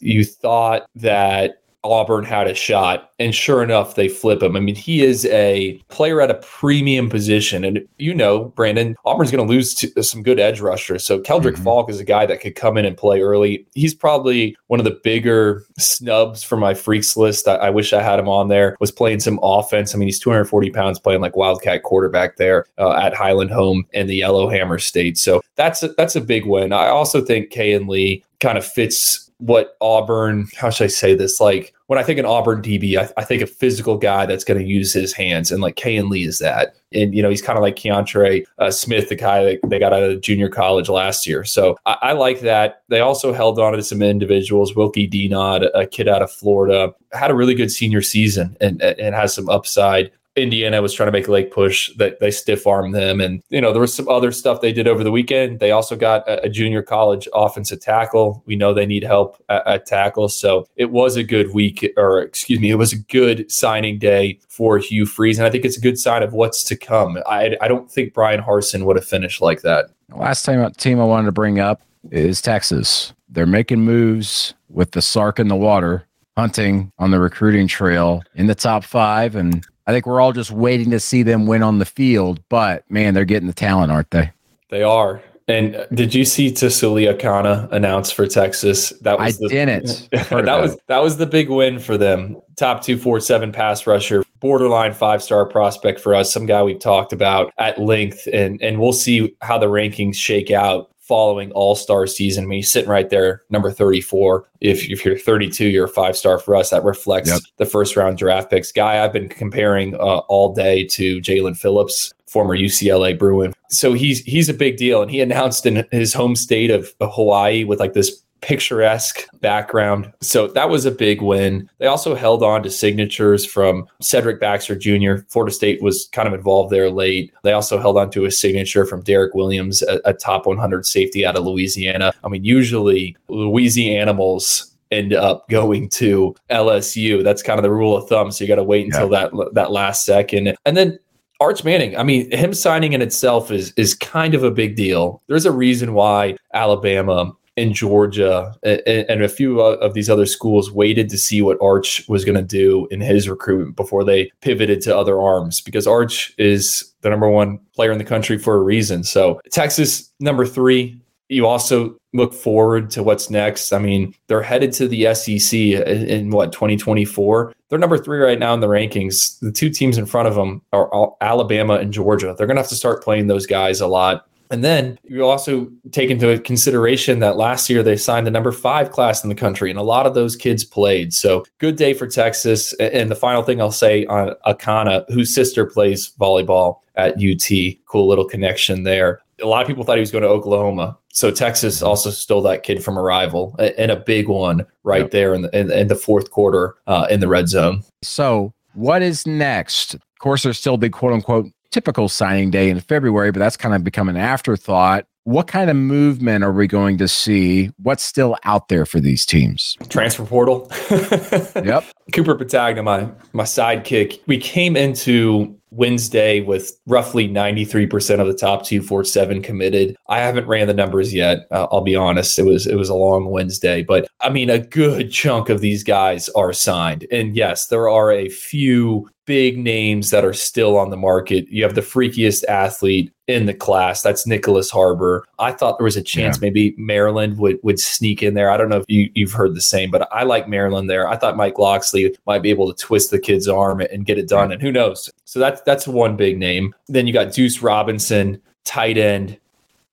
You 0.00 0.24
thought 0.24 0.86
that 0.96 1.60
Auburn 1.82 2.24
had 2.24 2.46
a 2.46 2.54
shot. 2.54 3.10
And 3.18 3.34
sure 3.34 3.62
enough, 3.62 3.94
they 3.94 4.08
flip 4.08 4.42
him. 4.42 4.56
I 4.56 4.60
mean, 4.60 4.74
he 4.74 5.02
is 5.02 5.24
a 5.26 5.80
player 5.88 6.20
at 6.20 6.30
a 6.30 6.34
premium 6.34 7.08
position. 7.08 7.64
And 7.64 7.86
you 7.98 8.14
know, 8.14 8.46
Brandon, 8.56 8.96
Auburn's 9.04 9.30
going 9.30 9.46
to 9.46 9.50
lose 9.50 9.74
to 9.74 10.02
some 10.02 10.22
good 10.22 10.38
edge 10.38 10.60
rushers. 10.60 11.04
So 11.04 11.20
Keldric 11.20 11.54
mm-hmm. 11.54 11.64
Faulk 11.64 11.90
is 11.90 12.00
a 12.00 12.04
guy 12.04 12.26
that 12.26 12.40
could 12.40 12.54
come 12.54 12.76
in 12.76 12.84
and 12.84 12.96
play 12.96 13.20
early. 13.20 13.66
He's 13.74 13.94
probably 13.94 14.56
one 14.66 14.80
of 14.80 14.84
the 14.84 14.98
bigger 15.02 15.64
snubs 15.78 16.42
for 16.42 16.56
my 16.56 16.74
freaks 16.74 17.16
list. 17.16 17.48
I, 17.48 17.56
I 17.56 17.70
wish 17.70 17.92
I 17.92 18.02
had 18.02 18.18
him 18.18 18.28
on 18.28 18.48
there. 18.48 18.76
Was 18.80 18.92
playing 18.92 19.20
some 19.20 19.38
offense. 19.42 19.94
I 19.94 19.98
mean, 19.98 20.08
he's 20.08 20.20
240 20.20 20.70
pounds 20.70 20.98
playing 20.98 21.20
like 21.20 21.36
Wildcat 21.36 21.82
quarterback 21.82 22.36
there 22.36 22.66
uh, 22.78 22.92
at 22.92 23.14
Highland 23.14 23.50
Home 23.50 23.86
in 23.92 24.06
the 24.06 24.16
Yellowhammer 24.16 24.78
State. 24.78 25.16
So 25.16 25.40
that's 25.56 25.82
a, 25.82 25.88
that's 25.88 26.16
a 26.16 26.20
big 26.20 26.44
win. 26.46 26.72
I 26.72 26.88
also 26.88 27.22
think 27.24 27.50
Kayin 27.50 27.88
Lee 27.88 28.24
kind 28.40 28.58
of 28.58 28.66
fits 28.66 29.29
what 29.40 29.76
Auburn, 29.80 30.46
how 30.56 30.70
should 30.70 30.84
I 30.84 30.88
say 30.88 31.14
this? 31.14 31.40
Like 31.40 31.74
when 31.86 31.98
I 31.98 32.02
think 32.02 32.18
an 32.18 32.26
Auburn 32.26 32.62
DB, 32.62 32.96
I, 32.96 33.10
I 33.16 33.24
think 33.24 33.42
a 33.42 33.46
physical 33.46 33.96
guy 33.96 34.26
that's 34.26 34.44
going 34.44 34.60
to 34.60 34.66
use 34.66 34.92
his 34.92 35.12
hands, 35.12 35.50
and 35.50 35.60
like 35.60 35.76
Kayin 35.76 36.08
Lee 36.08 36.24
is 36.24 36.38
that. 36.38 36.76
And 36.92 37.14
you 37.14 37.22
know, 37.22 37.30
he's 37.30 37.42
kind 37.42 37.58
of 37.58 37.62
like 37.62 37.76
Keontre 37.76 38.44
uh, 38.58 38.70
Smith, 38.70 39.08
the 39.08 39.16
guy 39.16 39.42
that 39.44 39.60
they 39.66 39.78
got 39.78 39.92
out 39.92 40.02
of 40.02 40.20
junior 40.20 40.48
college 40.48 40.88
last 40.88 41.26
year. 41.26 41.42
So 41.44 41.76
I, 41.86 41.96
I, 42.02 42.12
like 42.12 42.40
that. 42.40 42.82
They 42.88 43.00
also 43.00 43.32
held 43.32 43.58
on 43.58 43.72
to 43.72 43.82
some 43.82 44.02
individuals. 44.02 44.76
Wilkie 44.76 45.08
Denaud, 45.08 45.68
a 45.74 45.86
kid 45.86 46.06
out 46.06 46.22
of 46.22 46.30
Florida, 46.30 46.92
had 47.12 47.30
a 47.30 47.34
really 47.34 47.54
good 47.54 47.72
senior 47.72 48.02
season 48.02 48.56
and 48.60 48.80
and 48.82 49.14
has 49.14 49.34
some 49.34 49.48
upside. 49.48 50.12
Indiana 50.40 50.82
was 50.82 50.92
trying 50.92 51.08
to 51.08 51.12
make 51.12 51.28
a 51.28 51.32
late 51.32 51.50
push 51.50 51.90
that 51.96 52.20
they 52.20 52.30
stiff 52.30 52.66
armed 52.66 52.94
them. 52.94 53.20
And, 53.20 53.42
you 53.48 53.60
know, 53.60 53.72
there 53.72 53.80
was 53.80 53.94
some 53.94 54.08
other 54.08 54.32
stuff 54.32 54.60
they 54.60 54.72
did 54.72 54.88
over 54.88 55.04
the 55.04 55.10
weekend. 55.10 55.60
They 55.60 55.70
also 55.70 55.96
got 55.96 56.26
a, 56.28 56.44
a 56.44 56.48
junior 56.48 56.82
college 56.82 57.28
offensive 57.34 57.80
tackle. 57.80 58.42
We 58.46 58.56
know 58.56 58.74
they 58.74 58.86
need 58.86 59.04
help 59.04 59.42
at, 59.48 59.66
at, 59.66 59.86
tackle. 59.86 60.28
So 60.28 60.66
it 60.76 60.90
was 60.90 61.16
a 61.16 61.22
good 61.22 61.54
week, 61.54 61.92
or 61.96 62.20
excuse 62.22 62.60
me, 62.60 62.70
it 62.70 62.76
was 62.76 62.92
a 62.92 62.98
good 62.98 63.50
signing 63.50 63.98
day 63.98 64.40
for 64.48 64.78
Hugh 64.78 65.06
Freeze. 65.06 65.38
And 65.38 65.46
I 65.46 65.50
think 65.50 65.64
it's 65.64 65.78
a 65.78 65.80
good 65.80 65.98
sign 65.98 66.22
of 66.22 66.32
what's 66.32 66.64
to 66.64 66.76
come. 66.76 67.18
I, 67.26 67.56
I 67.60 67.68
don't 67.68 67.90
think 67.90 68.14
Bryan 68.14 68.42
Harsin 68.42 68.84
would 68.84 68.96
have 68.96 69.04
finished 69.04 69.40
like 69.40 69.62
that. 69.62 69.86
Last 70.14 70.44
time 70.44 70.70
team 70.72 71.00
I 71.00 71.04
wanted 71.04 71.26
to 71.26 71.32
bring 71.32 71.60
up 71.60 71.82
is 72.10 72.40
Texas. 72.40 73.12
They're 73.28 73.46
making 73.46 73.80
moves 73.80 74.54
with 74.68 74.92
the 74.92 75.02
Sark 75.02 75.38
in 75.38 75.48
the 75.48 75.56
water 75.56 76.06
hunting 76.36 76.90
on 76.98 77.10
the 77.10 77.20
recruiting 77.20 77.68
trail 77.68 78.22
in 78.34 78.46
the 78.46 78.54
top 78.54 78.84
five. 78.84 79.36
And 79.36 79.64
I 79.90 79.92
think 79.92 80.06
we're 80.06 80.20
all 80.20 80.32
just 80.32 80.52
waiting 80.52 80.92
to 80.92 81.00
see 81.00 81.24
them 81.24 81.48
win 81.48 81.64
on 81.64 81.80
the 81.80 81.84
field. 81.84 82.40
But 82.48 82.88
man, 82.88 83.12
they're 83.12 83.24
getting 83.24 83.48
the 83.48 83.52
talent, 83.52 83.90
aren't 83.90 84.12
they? 84.12 84.30
They 84.68 84.84
are. 84.84 85.20
And 85.48 85.74
uh, 85.74 85.86
did 85.92 86.14
you 86.14 86.24
see 86.24 86.52
Tausili 86.52 87.12
Akana 87.12 87.68
announce 87.72 88.12
for 88.12 88.24
Texas? 88.28 88.90
That 89.00 89.18
was 89.18 89.34
I 89.34 89.38
the, 89.40 89.48
didn't. 89.48 90.08
that 90.12 90.60
was 90.60 90.76
that 90.86 91.02
was 91.02 91.16
the 91.16 91.26
big 91.26 91.50
win 91.50 91.80
for 91.80 91.98
them. 91.98 92.36
Top 92.54 92.84
two 92.84 92.96
four 92.96 93.18
seven 93.18 93.50
pass 93.50 93.84
rusher, 93.84 94.22
borderline 94.38 94.94
five 94.94 95.24
star 95.24 95.44
prospect 95.44 95.98
for 95.98 96.14
us. 96.14 96.32
Some 96.32 96.46
guy 96.46 96.62
we've 96.62 96.78
talked 96.78 97.12
about 97.12 97.52
at 97.58 97.80
length, 97.80 98.28
and 98.32 98.62
and 98.62 98.78
we'll 98.78 98.92
see 98.92 99.34
how 99.42 99.58
the 99.58 99.66
rankings 99.66 100.14
shake 100.14 100.52
out 100.52 100.89
following 101.10 101.50
All 101.50 101.74
Star 101.74 102.06
season. 102.06 102.44
I 102.44 102.46
mean, 102.46 102.58
he's 102.58 102.70
sitting 102.70 102.88
right 102.88 103.10
there, 103.10 103.42
number 103.50 103.72
34. 103.72 104.48
If, 104.60 104.88
if 104.88 105.04
you're 105.04 105.18
32, 105.18 105.66
you're 105.66 105.86
a 105.86 105.88
five 105.88 106.16
star 106.16 106.38
for 106.38 106.54
us. 106.54 106.70
That 106.70 106.84
reflects 106.84 107.30
yep. 107.30 107.40
the 107.56 107.66
first 107.66 107.96
round 107.96 108.16
draft 108.16 108.48
picks. 108.48 108.70
Guy 108.70 109.04
I've 109.04 109.12
been 109.12 109.28
comparing 109.28 109.96
uh, 109.96 110.18
all 110.28 110.54
day 110.54 110.84
to 110.84 111.20
Jaelan 111.20 111.56
Phillips, 111.56 112.14
former 112.28 112.56
UCLA 112.56 113.18
Bruin. 113.18 113.52
So 113.70 113.92
he's 113.92 114.20
he's 114.20 114.48
a 114.48 114.54
big 114.54 114.76
deal, 114.76 115.02
and 115.02 115.10
he 115.10 115.20
announced 115.20 115.66
in 115.66 115.84
his 115.90 116.14
home 116.14 116.36
state 116.36 116.70
of 116.70 116.94
Hawaii 117.00 117.64
with 117.64 117.80
like 117.80 117.94
this 117.94 118.22
picturesque 118.40 119.26
background. 119.40 120.12
So 120.20 120.48
that 120.48 120.70
was 120.70 120.86
a 120.86 120.90
big 120.90 121.22
win. 121.22 121.68
They 121.78 121.86
also 121.86 122.14
held 122.14 122.42
on 122.42 122.62
to 122.62 122.70
signatures 122.70 123.44
from 123.44 123.86
Cedric 124.00 124.40
Baxter 124.40 124.76
Jr. 124.76 125.22
Florida 125.28 125.52
State 125.52 125.82
was 125.82 126.08
kind 126.12 126.28
of 126.28 126.34
involved 126.34 126.70
there 126.70 126.90
late. 126.90 127.32
They 127.42 127.52
also 127.52 127.78
held 127.78 127.98
on 127.98 128.10
to 128.12 128.24
a 128.24 128.30
signature 128.30 128.86
from 128.86 129.02
Derek 129.02 129.34
Williams, 129.34 129.82
a, 129.82 130.00
a 130.04 130.14
top 130.14 130.46
100 130.46 130.86
safety 130.86 131.24
out 131.24 131.36
of 131.36 131.44
Louisiana. 131.44 132.12
I 132.24 132.28
mean, 132.28 132.44
usually 132.44 133.16
Louisiana 133.28 134.00
animals 134.00 134.74
end 134.90 135.12
up 135.12 135.48
going 135.48 135.88
to 135.88 136.34
LSU. 136.50 137.22
That's 137.22 137.42
kind 137.42 137.58
of 137.58 137.62
the 137.62 137.70
rule 137.70 137.96
of 137.96 138.08
thumb. 138.08 138.30
So 138.30 138.44
you 138.44 138.48
got 138.48 138.56
to 138.56 138.64
wait 138.64 138.86
until 138.86 139.10
yeah. 139.10 139.28
that 139.30 139.50
that 139.54 139.70
last 139.70 140.04
second. 140.04 140.56
And 140.64 140.76
then 140.76 140.98
Arch 141.40 141.64
Manning, 141.64 141.96
I 141.96 142.02
mean, 142.02 142.30
him 142.30 142.52
signing 142.52 142.92
in 142.92 143.02
itself 143.02 143.50
is 143.50 143.72
is 143.76 143.94
kind 143.94 144.34
of 144.34 144.44
a 144.44 144.50
big 144.50 144.76
deal. 144.76 145.22
There's 145.26 145.46
a 145.46 145.52
reason 145.52 145.94
why 145.94 146.36
Alabama 146.52 147.32
in 147.60 147.74
Georgia 147.74 148.54
and, 148.62 148.80
and, 148.86 149.22
a 149.22 149.28
few 149.28 149.60
of 149.60 149.92
these 149.92 150.08
other 150.08 150.24
schools 150.24 150.72
waited 150.72 151.10
to 151.10 151.18
see 151.18 151.42
what 151.42 151.58
Arch 151.60 152.02
was 152.08 152.24
going 152.24 152.36
to 152.36 152.42
do 152.42 152.88
in 152.90 153.02
his 153.02 153.28
recruitment 153.28 153.76
before 153.76 154.02
they 154.02 154.30
pivoted 154.40 154.80
to 154.80 154.96
other 154.96 155.20
arms 155.20 155.60
because 155.60 155.86
Arch 155.86 156.32
is 156.38 156.90
the 157.02 157.10
number 157.10 157.28
one 157.28 157.58
player 157.74 157.92
in 157.92 157.98
the 157.98 158.04
country 158.04 158.38
for 158.38 158.54
a 158.54 158.62
reason. 158.62 159.04
So 159.04 159.40
Texas, 159.50 160.10
number 160.20 160.46
three. 160.46 160.98
You 161.28 161.46
also 161.46 161.96
look 162.12 162.34
forward 162.34 162.90
to 162.90 163.04
what's 163.04 163.30
next. 163.30 163.72
I 163.72 163.78
mean, 163.78 164.12
they're 164.26 164.42
headed 164.42 164.72
to 164.72 164.88
the 164.88 165.14
SEC 165.14 165.56
in, 165.56 166.08
in 166.08 166.30
what 166.30 166.50
2024. 166.50 167.52
They're 167.68 167.78
number 167.78 167.98
three 167.98 168.18
right 168.18 168.38
now 168.38 168.52
in 168.52 168.58
the 168.58 168.66
rankings. 168.66 169.38
The 169.38 169.52
two 169.52 169.70
teams 169.70 169.96
in 169.96 170.06
front 170.06 170.26
of 170.26 170.34
them 170.34 170.60
are 170.72 171.12
Alabama 171.20 171.74
and 171.74 171.92
Georgia. 171.92 172.34
They're 172.36 172.48
going 172.48 172.56
to 172.56 172.62
have 172.62 172.70
to 172.70 172.74
start 172.74 173.04
playing 173.04 173.28
those 173.28 173.46
guys 173.46 173.80
a 173.80 173.86
lot 173.86 174.26
and 174.50 174.64
then 174.64 174.98
you 175.04 175.24
also 175.24 175.70
take 175.92 176.10
into 176.10 176.38
consideration 176.40 177.20
that 177.20 177.36
last 177.36 177.70
year 177.70 177.82
they 177.82 177.96
signed 177.96 178.26
the 178.26 178.30
number 178.30 178.52
five 178.52 178.90
class 178.90 179.22
in 179.22 179.28
the 179.28 179.34
country, 179.34 179.70
and 179.70 179.78
a 179.78 179.82
lot 179.82 180.06
of 180.06 180.14
those 180.14 180.36
kids 180.36 180.64
played. 180.64 181.14
So 181.14 181.44
good 181.58 181.76
day 181.76 181.94
for 181.94 182.06
Texas. 182.06 182.72
And 182.74 183.10
the 183.10 183.16
final 183.16 183.42
thing 183.42 183.60
I'll 183.60 183.70
say 183.70 184.06
on 184.06 184.34
Akana, 184.46 185.04
whose 185.12 185.34
sister 185.34 185.64
plays 185.66 186.12
volleyball 186.20 186.80
at 186.96 187.14
UT, 187.14 187.76
cool 187.86 188.08
little 188.08 188.24
connection 188.24 188.82
there. 188.82 189.20
A 189.40 189.46
lot 189.46 189.62
of 189.62 189.68
people 189.68 189.84
thought 189.84 189.96
he 189.96 190.00
was 190.00 190.10
going 190.10 190.22
to 190.22 190.28
Oklahoma. 190.28 190.98
So 191.12 191.30
Texas 191.30 191.80
also 191.80 192.10
stole 192.10 192.42
that 192.42 192.62
kid 192.62 192.84
from 192.84 192.96
a 192.96 193.02
rival 193.02 193.56
and 193.58 193.90
a 193.90 193.96
big 193.96 194.28
one 194.28 194.66
right 194.84 195.02
yep. 195.02 195.10
there 195.10 195.34
in 195.34 195.42
the, 195.42 195.58
in, 195.58 195.70
in, 195.72 195.88
the 195.88 195.96
fourth 195.96 196.30
quarter 196.30 196.76
uh, 196.86 197.06
in 197.10 197.20
the 197.20 197.28
red 197.28 197.48
zone. 197.48 197.82
So 198.02 198.52
what 198.74 199.02
is 199.02 199.26
next? 199.26 199.94
Of 199.94 200.02
course, 200.18 200.42
there's 200.42 200.58
still 200.58 200.76
big 200.76 200.92
quote 200.92 201.12
unquote 201.12 201.46
typical 201.70 202.08
signing 202.08 202.50
day 202.50 202.70
in 202.70 202.80
February, 202.80 203.30
but 203.32 203.38
that's 203.38 203.56
kind 203.56 203.74
of 203.74 203.84
become 203.84 204.08
an 204.08 204.16
afterthought. 204.16 205.06
What 205.24 205.46
kind 205.46 205.70
of 205.70 205.76
movement 205.76 206.42
are 206.44 206.52
we 206.52 206.66
going 206.66 206.98
to 206.98 207.06
see? 207.06 207.70
What's 207.76 208.02
still 208.02 208.36
out 208.44 208.68
there 208.68 208.86
for 208.86 209.00
these 209.00 209.26
teams? 209.26 209.76
Transfer 209.88 210.24
portal. 210.24 210.70
yep. 210.90 211.84
Cooper 212.12 212.34
Petagna, 212.34 212.82
my 212.82 213.08
my 213.32 213.44
sidekick. 213.44 214.20
We 214.26 214.38
came 214.38 214.76
into 214.76 215.59
Wednesday 215.70 216.40
with 216.40 216.78
roughly 216.86 217.28
93% 217.28 218.20
of 218.20 218.26
the 218.26 218.34
top 218.34 218.64
247 218.64 219.42
committed. 219.42 219.96
I 220.08 220.18
haven't 220.18 220.46
ran 220.46 220.66
the 220.66 220.74
numbers 220.74 221.14
yet. 221.14 221.46
Uh, 221.50 221.66
I'll 221.70 221.80
be 221.80 221.96
honest. 221.96 222.38
It 222.38 222.44
was 222.44 222.66
it 222.66 222.76
was 222.76 222.88
a 222.88 222.94
long 222.94 223.26
Wednesday, 223.26 223.82
but 223.82 224.08
I 224.20 224.30
mean 224.30 224.50
a 224.50 224.58
good 224.58 225.10
chunk 225.10 225.48
of 225.48 225.60
these 225.60 225.84
guys 225.84 226.28
are 226.30 226.52
signed. 226.52 227.06
And 227.10 227.36
yes, 227.36 227.66
there 227.66 227.88
are 227.88 228.12
a 228.12 228.28
few 228.28 229.08
big 229.30 229.56
names 229.56 230.10
that 230.10 230.24
are 230.24 230.32
still 230.32 230.76
on 230.76 230.90
the 230.90 230.96
market. 230.96 231.46
You 231.48 231.62
have 231.62 231.76
the 231.76 231.82
freakiest 231.82 232.42
athlete 232.46 233.12
in 233.28 233.46
the 233.46 233.54
class. 233.54 234.02
That's 234.02 234.26
Nyckoles 234.26 234.72
Harbor. 234.72 235.24
I 235.38 235.52
thought 235.52 235.78
there 235.78 235.84
was 235.84 235.96
a 235.96 236.02
chance 236.02 236.36
yeah. 236.36 236.40
maybe 236.40 236.74
Maryland 236.76 237.38
would 237.38 237.60
would 237.62 237.78
sneak 237.78 238.24
in 238.24 238.34
there. 238.34 238.50
I 238.50 238.56
don't 238.56 238.68
know 238.68 238.78
if 238.78 238.84
you, 238.88 239.08
you've 239.14 239.30
heard 239.30 239.54
the 239.54 239.60
same, 239.60 239.90
but 239.90 240.08
I 240.10 240.24
like 240.24 240.48
Maryland 240.48 240.90
there. 240.90 241.08
I 241.08 241.16
thought 241.16 241.36
Mike 241.36 241.60
Locksley 241.60 242.12
might 242.26 242.42
be 242.42 242.50
able 242.50 242.72
to 242.72 242.84
twist 242.84 243.12
the 243.12 243.20
kid's 243.20 243.46
arm 243.46 243.80
and 243.80 244.04
get 244.04 244.18
it 244.18 244.28
done. 244.28 244.50
And 244.50 244.60
who 244.60 244.72
knows? 244.72 245.08
So 245.26 245.38
that's 245.38 245.59
that's 245.64 245.86
one 245.86 246.16
big 246.16 246.38
name. 246.38 246.74
Then 246.88 247.06
you 247.06 247.12
got 247.12 247.32
Deuce 247.32 247.62
Robinson, 247.62 248.40
tight 248.64 248.98
end. 248.98 249.38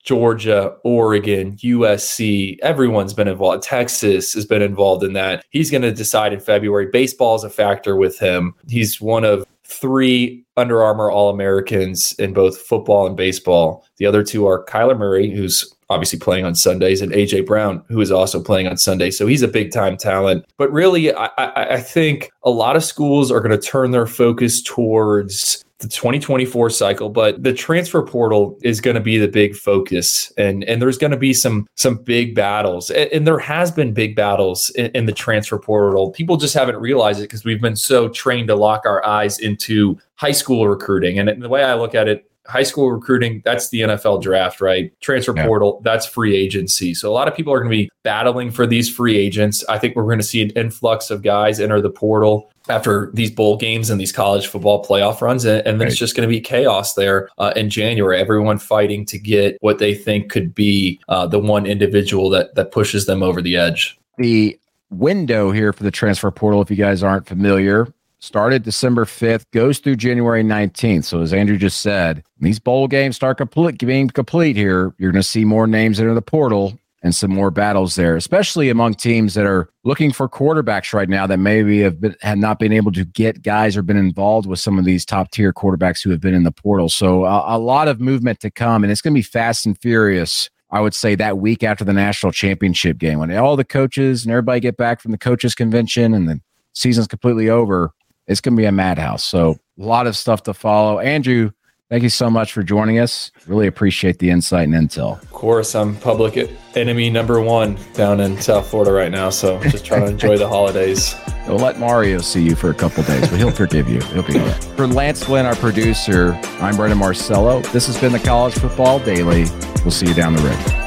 Georgia, 0.04 0.74
Oregon, 0.86 1.58
USC, 1.58 2.58
everyone's 2.62 3.14
been 3.14 3.28
involved. 3.28 3.62
Texas 3.62 4.34
has 4.36 4.46
been 4.46 4.62
involved 4.62 5.04
in 5.04 5.12
that. 5.12 5.44
He's 5.50 5.70
going 5.70 5.82
to 5.82 5.92
decide 5.92 6.32
in 6.32 6.40
February. 6.40 6.88
Baseball 6.94 7.36
is 7.36 7.44
a 7.44 7.50
factor 7.50 7.98
with 7.98 8.18
him. 8.18 8.56
He's 8.70 9.02
one 9.02 9.26
of 9.26 9.46
three 9.66 10.46
Under 10.56 10.82
Armour 10.82 11.12
All 11.12 11.30
Americans 11.30 12.14
in 12.14 12.32
both 12.32 12.58
football 12.58 13.06
and 13.06 13.18
baseball. 13.18 13.86
The 13.98 14.06
other 14.06 14.24
two 14.24 14.48
are 14.48 14.64
Kyler 14.64 14.98
Murray, 14.98 15.30
who's 15.30 15.76
obviously 15.90 16.20
playing 16.20 16.46
on 16.46 16.56
Sundays, 16.56 17.02
and 17.02 17.12
AJ 17.12 17.46
Brown, 17.46 17.84
who 17.88 18.02
is 18.02 18.12
also 18.12 18.42
playing 18.42 18.68
on 18.68 18.78
Sundays. 18.78 19.18
So 19.18 19.28
he's 19.28 19.42
a 19.42 19.48
big 19.48 19.72
time 19.72 19.98
talent. 19.98 20.46
But 20.58 20.72
really, 20.72 21.14
I, 21.14 21.30
I, 21.38 21.74
I 21.76 21.82
think 21.82 22.32
a 22.44 22.50
lot 22.50 22.76
of 22.76 22.84
schools 22.84 23.32
are 23.32 23.40
going 23.40 23.58
to 23.58 23.66
turn 23.68 23.92
their 23.92 24.08
focus 24.08 24.62
towards 24.62 25.64
the 25.80 25.88
2024 25.88 26.72
cycle, 26.72 27.10
but 27.10 27.44
the 27.44 27.54
transfer 27.54 28.02
portal 28.02 28.58
is 28.64 28.82
going 28.82 28.96
to 28.96 29.02
be 29.02 29.20
the 29.20 29.28
big 29.28 29.56
focus, 29.56 30.32
and 30.38 30.64
and 30.64 30.82
there's 30.82 30.98
going 30.98 31.12
to 31.12 31.18
be 31.18 31.34
some 31.34 31.68
some 31.76 31.98
big 31.98 32.34
battles, 32.34 32.90
and, 32.90 33.12
and 33.12 33.28
there 33.28 33.38
has 33.38 33.72
been 33.72 33.94
big 33.94 34.16
battles 34.16 34.72
in, 34.72 34.88
in 34.96 35.06
the 35.06 35.12
transfer 35.12 35.60
portal. 35.60 36.12
People 36.12 36.36
just 36.38 36.56
haven't 36.56 36.78
realized 36.78 37.20
it 37.20 37.24
because 37.24 37.46
we've 37.46 37.62
been 37.62 37.76
so 37.76 38.10
trained 38.10 38.48
to 38.48 38.56
lock 38.56 38.86
our 38.86 39.06
eyes 39.06 39.38
into 39.38 39.98
high 40.16 40.32
school 40.32 40.68
recruiting, 40.68 41.20
and 41.20 41.42
the 41.42 41.50
way 41.50 41.64
I 41.64 41.76
look 41.76 41.94
at 41.94 42.08
it, 42.08 42.30
high 42.48 42.64
school 42.64 42.92
recruiting, 42.92 43.42
that's 43.46 43.70
the 43.70 43.82
NFL 43.82 44.22
draft, 44.22 44.62
right? 44.62 44.92
Transfer 45.02 45.34
yeah. 45.36 45.46
portal, 45.46 45.82
that's 45.84 46.06
free 46.06 46.36
agency. 46.36 46.94
So 46.94 47.12
a 47.12 47.14
lot 47.14 47.28
of 47.28 47.36
people 47.36 47.54
are 47.54 47.60
going 47.60 47.72
to 47.72 47.78
be 47.78 47.90
battling 48.04 48.52
for 48.52 48.66
these 48.66 48.94
free 48.94 49.18
agents. 49.18 49.64
I 49.70 49.78
think 49.78 49.96
we're 49.96 50.04
going 50.04 50.20
to 50.20 50.24
see 50.24 50.42
an 50.42 50.52
influx 50.52 51.10
of 51.10 51.22
guys 51.22 51.60
enter 51.60 51.82
the 51.82 51.90
portal 51.90 52.50
after 52.70 53.12
these 53.14 53.32
bowl 53.32 53.58
games 53.58 53.90
and 53.90 54.00
these 54.00 54.12
college 54.12 54.48
football 54.48 54.84
playoff 54.84 55.22
runs. 55.22 55.46
And, 55.46 55.66
and 55.66 55.80
then 55.80 55.86
right. 55.86 55.88
it's 55.90 55.98
just 55.98 56.16
going 56.16 56.28
to 56.28 56.34
be 56.34 56.42
chaos 56.42 56.94
there 56.94 57.30
uh, 57.38 57.54
in 57.56 57.70
January. 57.70 58.20
Everyone 58.20 58.58
fighting 58.58 59.06
to 59.08 59.20
get 59.20 59.58
what 59.62 59.80
they 59.80 59.94
think 59.94 60.32
could 60.32 60.54
be 60.54 61.00
uh, 61.10 61.28
the 61.28 61.40
one 61.40 61.66
individual 61.66 62.30
that, 62.32 62.56
that 62.56 62.72
pushes 62.72 63.06
them 63.06 63.24
over 63.24 63.42
the 63.42 63.56
edge. 63.56 63.98
The 64.18 64.60
window 64.90 65.52
here 65.52 65.74
for 65.74 65.84
the 65.84 65.92
transfer 65.92 66.32
portal, 66.32 66.62
if 66.62 66.70
you 66.70 66.78
guys 66.78 67.04
aren't 67.04 67.28
familiar, 67.28 67.88
started 68.20 68.64
December 68.64 69.06
5th, 69.06 69.46
goes 69.52 69.80
through 69.80 69.96
January 69.96 70.44
19th. 70.44 71.06
So 71.06 71.22
as 71.22 71.34
Andrew 71.34 71.58
just 71.58 71.82
said, 71.82 72.24
these 72.40 72.60
bowl 72.60 72.88
games 72.88 73.16
start 73.16 73.38
complete, 73.38 73.78
being 73.80 74.10
complete 74.10 74.56
here, 74.56 74.94
you're 74.98 75.12
going 75.12 75.22
to 75.22 75.28
see 75.28 75.46
more 75.46 75.68
names 75.68 76.00
enter 76.00 76.14
the 76.14 76.22
portal 76.22 76.80
and 77.04 77.14
some 77.16 77.32
more 77.32 77.52
battles 77.52 77.96
there, 77.96 78.16
especially 78.16 78.70
among 78.70 78.96
teams 78.96 79.36
that 79.36 79.46
are 79.46 79.70
looking 79.84 80.12
for 80.12 80.28
quarterbacks 80.28 80.94
right 80.94 81.08
now 81.08 81.28
that 81.28 81.38
maybe 81.38 81.80
have, 81.82 82.02
been, 82.02 82.16
have 82.22 82.38
not 82.38 82.60
been 82.60 82.74
able 82.74 82.92
to 82.92 83.06
get 83.06 83.44
guys 83.44 83.78
or 83.78 83.84
been 83.84 83.98
involved 83.98 84.48
with 84.48 84.60
some 84.60 84.80
of 84.80 84.86
these 84.86 85.06
top 85.06 85.32
tier 85.32 85.54
quarterbacks 85.54 86.04
who 86.04 86.10
have 86.10 86.20
been 86.20 86.34
in 86.34 86.44
the 86.44 86.52
portal. 86.52 86.90
So 86.90 87.26
a, 87.26 87.58
a 87.58 87.60
lot 87.60 87.88
of 87.88 88.02
movement 88.02 88.40
to 88.42 88.52
come, 88.52 88.84
and 88.84 88.92
it's 88.92 89.02
going 89.02 89.14
to 89.14 89.18
be 89.18 89.24
fast 89.24 89.66
and 89.66 89.78
furious. 89.78 90.50
I 90.70 90.82
would 90.82 90.94
say 90.94 91.16
that 91.16 91.38
week 91.38 91.64
after 91.64 91.86
the 91.86 91.94
national 91.94 92.34
championship 92.34 92.98
game, 92.98 93.20
when 93.20 93.34
all 93.38 93.56
the 93.56 93.64
coaches 93.64 94.26
and 94.26 94.32
everybody 94.32 94.60
get 94.60 94.76
back 94.76 95.00
from 95.00 95.12
the 95.12 95.18
coaches 95.18 95.56
convention 95.56 96.14
and 96.14 96.28
the 96.28 96.42
season's 96.74 97.08
completely 97.08 97.50
over, 97.50 97.94
it's 98.28 98.42
going 98.42 98.56
to 98.56 98.62
be 98.62 98.66
a 98.66 98.72
madhouse. 98.72 99.24
So 99.24 99.58
a 99.80 99.84
lot 99.84 100.08
of 100.08 100.16
stuff 100.18 100.44
to 100.44 100.54
follow. 100.54 101.00
Andrew, 101.00 101.52
thank 101.90 102.04
you 102.04 102.10
so 102.10 102.30
much 102.30 102.52
for 102.54 102.64
joining 102.64 103.00
us. 103.00 103.32
Really 103.48 103.68
appreciate 103.68 104.20
the 104.20 104.30
insight 104.30 104.68
and 104.68 104.74
intel. 104.74 105.22
Of 105.22 105.32
course, 105.32 105.76
I'm 105.76 105.96
public 105.98 106.52
enemy 106.76 107.10
number 107.10 107.42
one 107.42 107.78
down 107.94 108.20
in 108.20 108.40
South 108.42 108.68
Florida 108.70 108.92
right 108.92 109.12
now. 109.12 109.30
So 109.30 109.62
just 109.64 109.86
trying 109.86 110.02
to 110.02 110.12
enjoy 110.12 110.38
the 110.38 110.48
holidays. 110.48 111.16
We'll 111.48 111.60
let 111.60 111.80
Mario 111.80 112.20
see 112.20 112.44
you 112.44 112.58
for 112.58 112.72
a 112.72 112.74
couple 112.74 113.04
days, 113.04 113.22
but 113.30 113.38
he'll 113.38 113.52
forgive 113.52 113.88
you. 113.88 114.02
He'll 114.02 114.22
be 114.24 114.34
good. 114.34 114.54
For 114.76 114.86
Lance 114.86 115.24
Glenn, 115.24 115.46
our 115.46 115.56
producer, 115.56 116.34
I'm 116.60 116.76
Brandon 116.76 116.98
Marcello. 116.98 117.62
This 117.72 117.88
has 117.88 117.98
been 117.98 118.12
the 118.12 118.20
College 118.20 118.56
Football 118.56 119.00
Daily. 119.00 119.46
We'll 119.86 119.92
see 119.92 120.08
you 120.08 120.14
down 120.14 120.36
the 120.36 120.42
road. 120.42 120.87